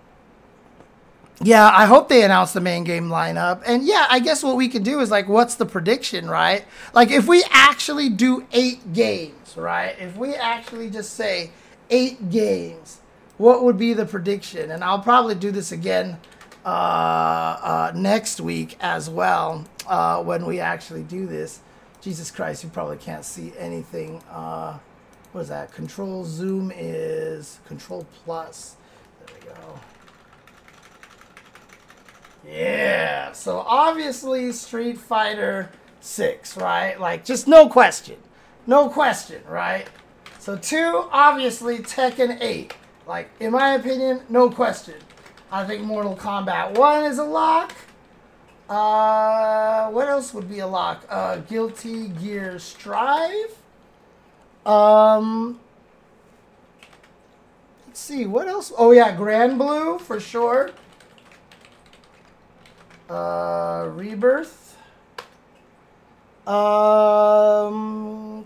yeah, 1.42 1.70
I 1.72 1.86
hope 1.86 2.08
they 2.08 2.24
announce 2.24 2.52
the 2.52 2.60
main 2.60 2.84
game 2.84 3.08
lineup. 3.08 3.62
And 3.64 3.84
yeah, 3.84 4.06
I 4.10 4.18
guess 4.18 4.42
what 4.42 4.56
we 4.56 4.68
can 4.68 4.82
do 4.82 5.00
is 5.00 5.10
like, 5.10 5.28
what's 5.28 5.54
the 5.54 5.66
prediction, 5.66 6.28
right? 6.28 6.64
Like, 6.94 7.10
if 7.10 7.28
we 7.28 7.44
actually 7.50 8.08
do 8.08 8.44
eight 8.52 8.92
games, 8.92 9.56
right? 9.56 9.96
If 10.00 10.16
we 10.16 10.34
actually 10.34 10.90
just 10.90 11.14
say 11.14 11.50
eight 11.90 12.30
games, 12.30 13.00
what 13.36 13.62
would 13.62 13.78
be 13.78 13.94
the 13.94 14.04
prediction? 14.04 14.72
And 14.72 14.82
I'll 14.82 15.00
probably 15.00 15.36
do 15.36 15.52
this 15.52 15.70
again 15.70 16.18
uh, 16.64 16.68
uh, 16.68 17.92
next 17.94 18.40
week 18.40 18.76
as 18.80 19.08
well 19.08 19.64
uh, 19.86 20.22
when 20.22 20.44
we 20.44 20.58
actually 20.58 21.04
do 21.04 21.26
this. 21.26 21.60
Jesus 22.00 22.32
Christ, 22.32 22.64
you 22.64 22.70
probably 22.70 22.96
can't 22.96 23.24
see 23.24 23.52
anything. 23.56 24.22
Uh, 24.30 24.78
what 25.32 25.42
is 25.42 25.48
that? 25.48 25.72
Control 25.72 26.24
zoom 26.24 26.72
is 26.74 27.60
control 27.66 28.06
plus. 28.24 28.74
There 29.24 29.36
we 29.40 29.46
go. 29.46 29.80
Yeah. 32.48 33.32
So 33.32 33.58
obviously 33.58 34.52
Street 34.52 34.98
Fighter 34.98 35.70
6, 36.00 36.56
right? 36.56 36.98
Like 36.98 37.24
just 37.24 37.46
no 37.46 37.68
question. 37.68 38.16
No 38.66 38.88
question, 38.88 39.42
right? 39.46 39.88
So 40.38 40.56
2 40.56 41.08
obviously 41.12 41.78
Tekken 41.78 42.40
8. 42.40 42.74
Like 43.06 43.30
in 43.40 43.52
my 43.52 43.74
opinion, 43.74 44.22
no 44.28 44.50
question. 44.50 44.94
I 45.50 45.64
think 45.64 45.82
Mortal 45.82 46.16
Kombat 46.16 46.76
1 46.76 47.04
is 47.04 47.18
a 47.18 47.24
lock. 47.24 47.72
Uh, 48.68 49.88
what 49.90 50.08
else 50.08 50.34
would 50.34 50.48
be 50.48 50.58
a 50.58 50.66
lock? 50.66 51.06
Uh, 51.08 51.36
Guilty 51.36 52.08
Gear 52.08 52.58
Strive. 52.58 53.56
Um, 54.66 55.58
let's 57.86 58.00
see, 58.00 58.26
what 58.26 58.46
else? 58.46 58.70
Oh 58.76 58.90
yeah, 58.92 59.16
Granblue 59.16 60.00
for 60.00 60.20
sure. 60.20 60.70
Uh, 63.08 63.88
Rebirth. 63.90 64.76
Um, 66.46 68.44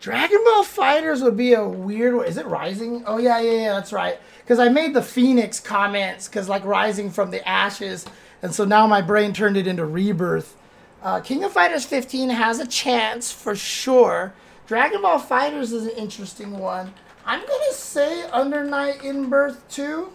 Dragon 0.00 0.38
Ball 0.44 0.64
FighterZ 0.64 1.22
would 1.22 1.36
be 1.36 1.54
a 1.54 1.66
weird 1.66 2.14
one. 2.14 2.26
Is 2.26 2.36
it 2.36 2.46
Rising? 2.46 3.02
Oh 3.06 3.18
yeah, 3.18 3.40
yeah, 3.40 3.52
yeah. 3.52 3.72
That's 3.74 3.92
right. 3.92 4.18
Because 4.42 4.58
I 4.58 4.68
made 4.68 4.94
the 4.94 5.02
Phoenix 5.02 5.58
comments 5.60 6.28
because 6.28 6.48
like 6.48 6.64
Rising 6.64 7.10
from 7.10 7.30
the 7.30 7.46
Ashes, 7.48 8.04
and 8.42 8.54
so 8.54 8.64
now 8.64 8.86
my 8.86 9.00
brain 9.00 9.32
turned 9.32 9.56
it 9.56 9.66
into 9.66 9.84
Rebirth. 9.84 10.56
Uh, 11.02 11.20
King 11.20 11.44
of 11.44 11.52
Fighters 11.52 11.84
15 11.84 12.30
has 12.30 12.60
a 12.60 12.66
chance 12.66 13.32
for 13.32 13.56
sure. 13.56 14.32
Dragon 14.66 15.02
Ball 15.02 15.20
FighterZ 15.20 15.60
is 15.60 15.86
an 15.86 15.90
interesting 15.90 16.58
one. 16.58 16.94
I'm 17.26 17.40
gonna 17.40 17.72
say 17.72 18.22
Under 18.30 18.64
Night 18.64 19.02
In-Birth 19.02 19.66
2. 19.70 20.10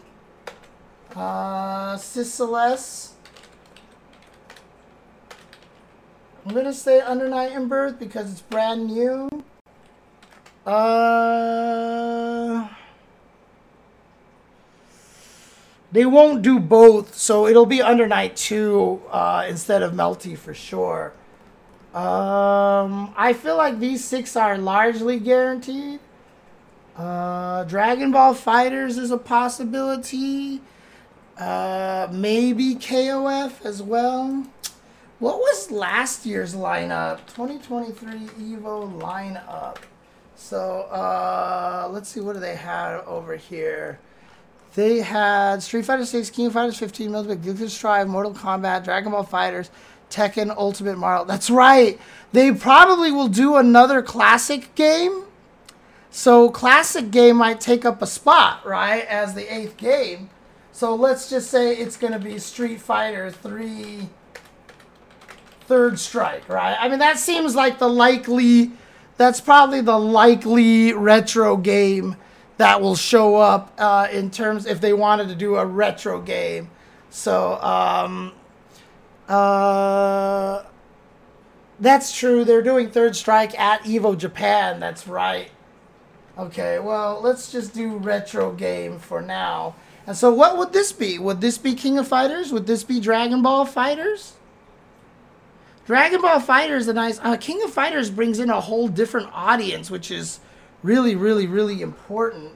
Uh. 1.15 1.97
I'm 6.45 6.55
gonna 6.55 6.73
say 6.73 7.01
Under 7.01 7.29
Night 7.29 7.51
In-Birth 7.51 7.99
because 7.99 8.31
it's 8.31 8.41
brand 8.41 8.87
new. 8.87 9.29
Uh, 10.65 12.67
they 15.91 16.05
won't 16.05 16.41
do 16.41 16.59
both, 16.59 17.15
so 17.15 17.45
it'll 17.45 17.65
be 17.65 17.81
Under 17.81 18.07
Night 18.07 18.35
2 18.35 19.01
uh, 19.11 19.45
instead 19.47 19.83
of 19.83 19.93
Melty 19.93 20.37
for 20.37 20.55
sure. 20.55 21.13
Um, 21.93 23.13
I 23.17 23.33
feel 23.33 23.57
like 23.57 23.79
these 23.79 24.03
six 24.03 24.35
are 24.35 24.57
largely 24.57 25.19
guaranteed. 25.19 25.99
Uh, 26.95 27.63
Dragon 27.65 28.11
Ball 28.11 28.33
FighterZ 28.33 28.97
is 28.97 29.11
a 29.11 29.17
possibility. 29.17 30.61
Uh, 31.39 32.09
maybe 32.11 32.75
KOF 32.75 33.65
as 33.65 33.81
well. 33.81 34.45
What 35.19 35.37
was 35.37 35.71
last 35.71 36.25
year's 36.25 36.53
lineup? 36.53 37.19
2023 37.27 38.11
Evo 38.55 38.99
lineup. 38.99 39.77
So 40.35 40.81
uh, 40.91 41.89
let's 41.91 42.09
see, 42.09 42.19
what 42.19 42.33
do 42.33 42.39
they 42.39 42.55
have 42.55 43.07
over 43.07 43.35
here? 43.37 43.99
They 44.75 44.99
had 44.99 45.63
Street 45.63 45.85
Fighter 45.85 46.05
6, 46.05 46.29
King 46.29 46.49
Fighters 46.51 46.77
15, 46.77 47.11
Metal 47.11 47.35
Gear 47.35 47.69
Strive, 47.69 48.07
Mortal 48.07 48.33
Kombat, 48.33 48.83
Dragon 48.83 49.11
Ball 49.11 49.25
FighterZ, 49.25 49.69
Tekken, 50.09 50.55
Ultimate 50.55 50.97
Marvel. 50.97 51.25
That's 51.25 51.49
right. 51.49 51.99
They 52.31 52.51
probably 52.51 53.11
will 53.11 53.27
do 53.27 53.55
another 53.55 54.01
classic 54.01 54.75
game. 54.75 55.23
So 56.11 56.49
classic 56.49 57.11
game 57.11 57.37
might 57.37 57.59
take 57.59 57.85
up 57.85 58.01
a 58.01 58.07
spot, 58.07 58.65
right, 58.65 59.05
as 59.05 59.35
the 59.35 59.53
eighth 59.53 59.77
game. 59.77 60.29
So 60.79 60.95
let's 60.95 61.29
just 61.29 61.51
say 61.51 61.75
it's 61.75 61.97
going 61.97 62.13
to 62.13 62.19
be 62.19 62.39
Street 62.39 62.79
Fighter 62.79 63.29
3 63.29 64.07
Third 65.63 65.99
Strike, 65.99 66.47
right? 66.47 66.77
I 66.79 66.87
mean, 66.87 66.99
that 66.99 67.19
seems 67.19 67.53
like 67.53 67.79
the 67.79 67.89
likely, 67.89 68.71
that's 69.17 69.41
probably 69.41 69.81
the 69.81 69.99
likely 69.99 70.93
retro 70.93 71.57
game 71.57 72.15
that 72.55 72.79
will 72.79 72.95
show 72.95 73.35
up 73.35 73.73
uh, 73.77 74.07
in 74.09 74.31
terms 74.31 74.65
if 74.65 74.79
they 74.79 74.93
wanted 74.93 75.27
to 75.27 75.35
do 75.35 75.57
a 75.57 75.65
retro 75.65 76.21
game. 76.21 76.69
So, 77.09 77.61
um, 77.61 78.31
uh, 79.27 80.63
that's 81.77 82.17
true. 82.17 82.45
They're 82.45 82.61
doing 82.61 82.89
Third 82.89 83.17
Strike 83.17 83.59
at 83.59 83.81
Evo 83.81 84.17
Japan. 84.17 84.79
That's 84.79 85.09
right. 85.09 85.51
Okay, 86.37 86.79
well, 86.79 87.19
let's 87.21 87.51
just 87.51 87.73
do 87.73 87.97
retro 87.97 88.53
game 88.53 88.97
for 88.97 89.21
now. 89.21 89.75
And 90.09 90.17
so, 90.17 90.33
what 90.33 90.57
would 90.57 90.73
this 90.73 90.91
be? 90.91 91.19
Would 91.19 91.39
this 91.39 91.59
be 91.59 91.75
King 91.75 91.99
of 91.99 92.07
Fighters? 92.07 92.51
Would 92.51 92.65
this 92.65 92.83
be 92.83 92.99
Dragon 92.99 93.43
Ball 93.43 93.63
FighterZ? 93.63 94.31
Dragon 95.85 96.19
Ball 96.19 96.39
FighterZ, 96.39 96.87
a 96.87 96.93
nice. 96.93 97.19
Uh, 97.19 97.37
King 97.37 97.61
of 97.61 97.71
Fighters 97.71 98.09
brings 98.09 98.39
in 98.39 98.49
a 98.49 98.59
whole 98.59 98.87
different 98.87 99.29
audience, 99.31 99.91
which 99.91 100.09
is 100.09 100.39
really, 100.81 101.15
really, 101.15 101.45
really 101.45 101.83
important. 101.83 102.53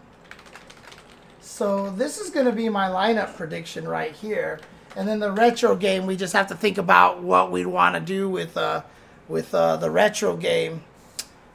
So, 1.41 1.91
this 1.91 2.17
is 2.17 2.31
going 2.31 2.47
to 2.47 2.51
be 2.51 2.69
my 2.69 2.87
lineup 2.87 3.37
prediction 3.37 3.87
right 3.87 4.13
here. 4.13 4.59
And 4.95 5.07
then 5.07 5.19
the 5.19 5.31
retro 5.31 5.75
game, 5.75 6.07
we 6.07 6.15
just 6.15 6.33
have 6.33 6.47
to 6.47 6.55
think 6.55 6.79
about 6.79 7.21
what 7.21 7.51
we'd 7.51 7.67
want 7.67 7.93
to 7.93 8.01
do 8.01 8.31
with 8.31 8.57
uh, 8.57 8.81
with 9.27 9.53
uh, 9.53 9.77
the 9.77 9.91
retro 9.91 10.35
game. 10.35 10.83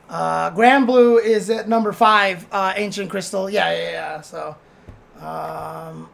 Uh, 0.09 0.53
Granblue 0.53 1.21
is 1.21 1.51
at 1.51 1.69
number 1.69 1.91
five. 1.91 2.47
Uh, 2.53 2.73
Ancient 2.77 3.11
Crystal, 3.11 3.51
yeah, 3.51 3.73
yeah, 3.73 3.91
yeah. 3.91 4.21
So, 4.21 4.55
um, 5.21 6.09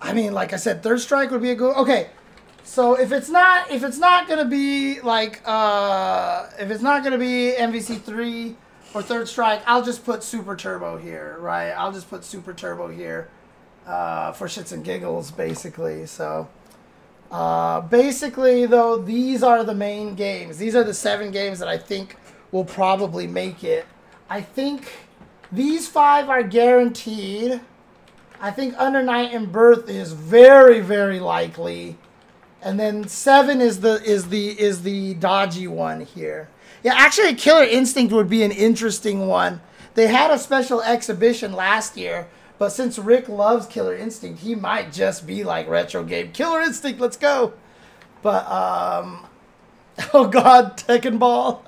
I 0.00 0.12
mean, 0.12 0.32
like 0.32 0.52
I 0.52 0.56
said, 0.56 0.82
Third 0.82 1.00
Strike 1.00 1.30
would 1.30 1.42
be 1.42 1.50
a 1.50 1.54
good. 1.54 1.74
Okay, 1.76 2.10
so 2.62 2.94
if 2.94 3.12
it's 3.12 3.28
not 3.28 3.70
if 3.70 3.82
it's 3.82 3.98
not 3.98 4.28
gonna 4.28 4.44
be 4.44 5.00
like 5.00 5.40
uh, 5.44 6.46
if 6.58 6.70
it's 6.70 6.82
not 6.82 7.02
gonna 7.02 7.18
be 7.18 7.54
MVC 7.58 8.00
three 8.00 8.56
or 8.94 9.02
Third 9.02 9.28
Strike, 9.28 9.62
I'll 9.66 9.82
just 9.82 10.04
put 10.04 10.22
Super 10.22 10.56
Turbo 10.56 10.96
here, 10.96 11.36
right? 11.40 11.70
I'll 11.70 11.92
just 11.92 12.08
put 12.08 12.24
Super 12.24 12.52
Turbo 12.52 12.88
here 12.88 13.28
uh, 13.86 14.32
for 14.32 14.46
shits 14.46 14.72
and 14.72 14.84
giggles, 14.84 15.30
basically. 15.30 16.06
So. 16.06 16.48
Uh, 17.30 17.82
basically, 17.82 18.64
though, 18.64 18.96
these 18.96 19.42
are 19.42 19.62
the 19.62 19.74
main 19.74 20.14
games. 20.14 20.56
These 20.56 20.74
are 20.74 20.82
the 20.82 20.94
seven 20.94 21.30
games 21.30 21.58
that 21.58 21.68
I 21.68 21.76
think 21.76 22.16
will 22.52 22.64
probably 22.64 23.26
make 23.26 23.62
it. 23.62 23.86
I 24.30 24.40
think 24.40 25.07
these 25.50 25.88
five 25.88 26.28
are 26.28 26.42
guaranteed. 26.42 27.60
I 28.40 28.50
think 28.50 28.74
Under 28.78 29.02
Night 29.02 29.32
In-Birth 29.32 29.88
is 29.88 30.12
very, 30.12 30.80
very 30.80 31.18
likely. 31.20 31.96
And 32.62 32.78
then 32.78 33.06
seven 33.08 33.60
is 33.60 33.80
the 33.80 34.02
is 34.02 34.28
the 34.28 34.48
is 34.60 34.82
the 34.82 35.14
dodgy 35.14 35.68
one 35.68 36.00
here. 36.00 36.48
Yeah, 36.82 36.94
actually, 36.96 37.34
Killer 37.34 37.64
Instinct 37.64 38.12
would 38.12 38.28
be 38.28 38.42
an 38.42 38.52
interesting 38.52 39.26
one. 39.26 39.60
They 39.94 40.08
had 40.08 40.30
a 40.30 40.38
special 40.38 40.82
exhibition 40.82 41.52
last 41.52 41.96
year 41.96 42.28
but 42.58 42.70
since 42.70 42.98
Rick 42.98 43.28
loves 43.28 43.66
Killer 43.66 43.94
Instinct, 43.94 44.40
he 44.40 44.54
might 44.54 44.92
just 44.92 45.26
be 45.26 45.44
like 45.44 45.68
retro 45.68 46.02
game. 46.02 46.32
Killer 46.32 46.60
Instinct, 46.60 47.00
let's 47.00 47.16
go. 47.16 47.54
But 48.20 48.50
um 48.50 49.26
oh 50.14 50.26
god, 50.26 50.76
Tekken 50.76 51.18
Ball. 51.18 51.62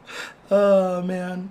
oh 0.50 1.02
man. 1.02 1.50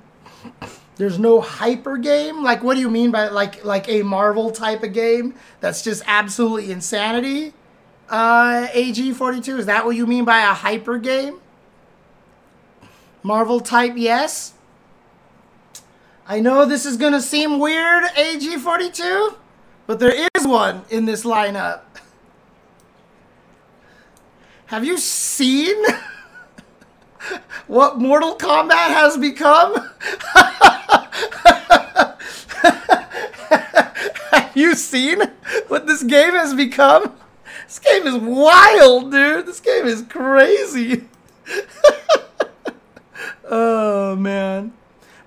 There's 0.99 1.17
no 1.17 1.39
hyper 1.39 1.95
game? 1.95 2.43
Like 2.43 2.61
what 2.61 2.73
do 2.75 2.81
you 2.81 2.89
mean 2.89 3.09
by 3.09 3.29
like 3.29 3.63
like 3.63 3.87
a 3.87 4.03
Marvel 4.03 4.51
type 4.51 4.83
of 4.83 4.91
game 4.91 5.33
that's 5.61 5.81
just 5.81 6.03
absolutely 6.05 6.73
insanity? 6.73 7.53
Uh 8.09 8.67
AG42, 8.73 9.59
is 9.59 9.65
that 9.67 9.85
what 9.85 9.95
you 9.95 10.05
mean 10.05 10.25
by 10.25 10.39
a 10.39 10.53
hyper 10.53 10.97
game? 10.97 11.39
Marvel 13.23 13.61
type, 13.61 13.93
yes. 13.95 14.55
I 16.27 16.41
know 16.41 16.65
this 16.65 16.85
is 16.85 16.97
to 16.97 17.21
seem 17.21 17.59
weird, 17.59 18.03
AG42, 18.17 19.37
but 19.87 19.99
there 19.99 20.27
is 20.35 20.45
one 20.45 20.83
in 20.89 21.05
this 21.05 21.23
lineup. 21.23 21.83
Have 24.65 24.83
you 24.83 24.97
seen 24.97 25.81
what 27.67 27.99
Mortal 27.99 28.35
Kombat 28.35 28.71
has 28.71 29.17
become? 29.17 29.73
Have 34.31 34.55
you 34.55 34.75
seen 34.75 35.21
what 35.67 35.87
this 35.87 36.03
game 36.03 36.31
has 36.31 36.53
become? 36.53 37.15
This 37.65 37.79
game 37.79 38.07
is 38.07 38.15
wild, 38.15 39.11
dude. 39.11 39.45
This 39.45 39.59
game 39.59 39.85
is 39.85 40.03
crazy. 40.09 41.05
oh, 43.49 44.15
man. 44.15 44.73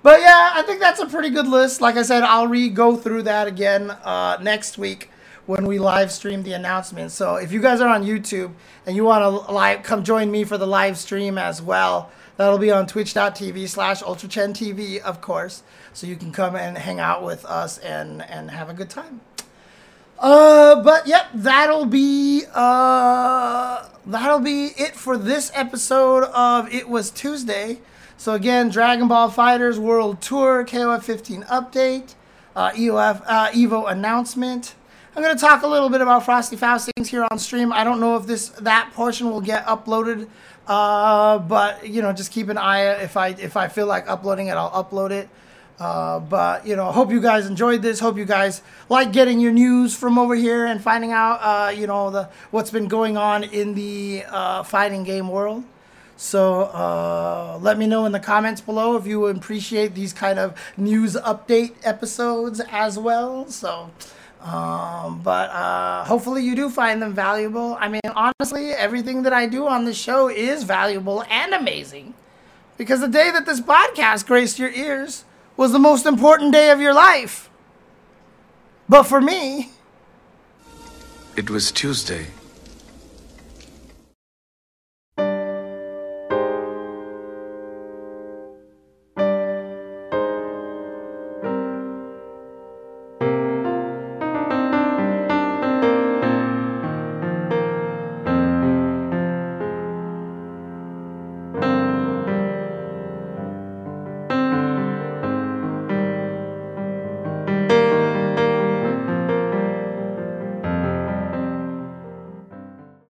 But 0.03 0.21
yeah, 0.21 0.51
I 0.55 0.63
think 0.63 0.81
that's 0.81 1.01
a 1.01 1.07
pretty 1.07 1.31
good 1.31 1.47
list. 1.47 1.81
Like 1.81 1.97
I 1.97 2.03
said, 2.03 2.25
I'll 2.25 2.49
re 2.49 2.69
go 2.69 2.97
through 2.97 3.23
that 3.23 3.47
again 3.47 3.91
uh, 3.91 4.39
next 4.41 4.77
week 4.77 5.12
when 5.47 5.67
we 5.67 5.79
live 5.79 6.13
stream 6.13 6.43
the 6.43 6.53
announcement. 6.53 7.11
So 7.11 7.37
if 7.37 7.53
you 7.53 7.61
guys 7.61 7.81
are 7.81 7.89
on 7.89 8.05
YouTube 8.05 8.53
and 8.87 8.95
you 8.95 9.05
want 9.05 9.23
to 9.23 9.53
live, 9.53 9.83
come 9.83 10.05
join 10.05 10.31
me 10.31 10.45
for 10.45 10.57
the 10.57 10.67
live 10.67 10.97
stream 10.97 11.37
as 11.37 11.61
well. 11.61 12.11
That'll 12.37 12.59
be 12.59 12.71
on 12.71 12.87
twitch.tv 12.87 13.69
slash 13.69 14.03
ultrachentv, 14.03 15.01
of 15.01 15.21
course. 15.21 15.63
So 15.93 16.07
you 16.07 16.17
can 16.17 16.33
come 16.33 16.57
and 16.57 16.79
hang 16.79 16.99
out 16.99 17.23
with 17.23 17.45
us 17.45 17.79
and, 17.79 18.23
and 18.23 18.51
have 18.51 18.71
a 18.71 18.75
good 18.75 18.89
time. 18.89 19.21
Uh, 20.19 20.81
but 20.83 21.07
yep, 21.07 21.27
that'll 21.35 21.85
be 21.85 22.45
uh, 22.55 23.89
that'll 24.07 24.39
be 24.39 24.67
it 24.77 24.95
for 24.95 25.19
this 25.19 25.51
episode 25.53 26.23
of 26.33 26.73
It 26.73 26.89
Was 26.89 27.11
Tuesday. 27.11 27.81
So 28.17 28.35
again, 28.35 28.69
Dragon 28.69 29.09
Ball 29.09 29.33
FighterZ 29.33 29.79
World 29.79 30.21
Tour 30.21 30.65
KOF 30.65 31.03
15 31.03 31.43
update, 31.43 32.15
uh, 32.55 32.71
EOF 32.71 33.25
uh, 33.27 33.51
Evo 33.51 33.91
announcement. 33.91 34.77
I'm 35.15 35.23
going 35.23 35.37
to 35.37 35.41
talk 35.41 35.63
a 35.63 35.67
little 35.67 35.91
bit 35.91 36.01
about 36.01 36.25
Frosty 36.25 36.57
Faustings 36.57 37.09
here 37.09 37.27
on 37.31 37.39
stream. 37.39 37.71
I 37.71 37.85
don't 37.85 38.01
know 38.01 38.17
if 38.17 38.27
this 38.27 38.49
that 38.61 38.93
portion 38.95 39.29
will 39.29 39.43
get 39.43 39.67
uploaded, 39.67 40.27
uh, 40.67 41.39
but 41.39 41.87
you 41.87 42.01
know, 42.01 42.15
just 42.15 42.33
keep 42.33 42.49
an 42.49 42.57
eye. 42.57 43.03
If 43.03 43.19
I 43.19 43.29
if 43.29 43.55
I 43.55 43.69
feel 43.69 43.87
like 43.87 44.09
uploading 44.09 44.47
it, 44.47 44.53
I'll 44.53 44.71
upload 44.71 45.11
it. 45.11 45.29
Uh, 45.79 46.19
but 46.19 46.67
you 46.67 46.77
know, 46.77 46.91
hope 46.91 47.11
you 47.11 47.21
guys 47.21 47.47
enjoyed 47.47 47.83
this. 47.83 48.01
Hope 48.01 48.17
you 48.17 48.25
guys 48.25 48.63
like 48.89 49.13
getting 49.13 49.39
your 49.39 49.53
news 49.53 49.95
from 49.95 50.19
over 50.19 50.35
here 50.35 50.65
and 50.65 50.83
finding 50.83 51.13
out, 51.13 51.41
uh, 51.43 51.69
you 51.71 51.87
know, 51.87 52.11
the 52.11 52.31
what's 52.51 52.71
been 52.71 52.89
going 52.89 53.19
on 53.19 53.45
in 53.45 53.75
the 53.75 54.25
uh, 54.31 54.63
fighting 54.63 55.05
game 55.05 55.29
world. 55.29 55.63
So 56.17 56.63
uh, 56.63 57.59
let 57.61 57.77
me 57.77 57.87
know 57.87 58.07
in 58.07 58.13
the 58.13 58.21
comments 58.21 58.63
below 58.63 58.97
if 58.97 59.07
you 59.07 59.27
appreciate 59.27 59.95
these 59.95 60.15
kind 60.15 60.39
of 60.39 60.59
news 60.79 61.17
update 61.17 61.75
episodes 61.83 62.61
as 62.71 62.99
well. 62.99 63.49
So, 63.49 63.91
um, 64.43 65.21
but 65.23 65.51
uh, 65.51 66.05
hopefully 66.05 66.43
you 66.43 66.57
do 66.57 66.69
find 66.69 67.01
them 67.01 67.15
valuable. 67.15 67.77
I 67.79 67.89
mean, 67.89 68.01
honestly, 68.15 68.71
everything 68.73 69.23
that 69.23 69.33
I 69.33 69.47
do 69.47 69.69
on 69.69 69.85
this 69.85 69.97
show 69.97 70.29
is 70.29 70.65
valuable 70.65 71.25
and 71.31 71.55
amazing 71.55 72.15
because 72.77 73.01
the 73.01 73.09
day 73.09 73.31
that 73.31 73.47
this 73.47 73.61
podcast 73.61 74.27
graced 74.27 74.59
your 74.59 74.71
ears 74.71 75.25
was 75.57 75.71
the 75.73 75.79
most 75.79 76.07
important 76.07 76.53
day 76.53 76.71
of 76.71 76.81
your 76.81 76.93
life. 76.93 77.51
But 78.89 79.05
for 79.05 79.21
me, 79.21 79.71
it 81.37 81.49
was 81.49 81.71
Tuesday. 81.71 82.27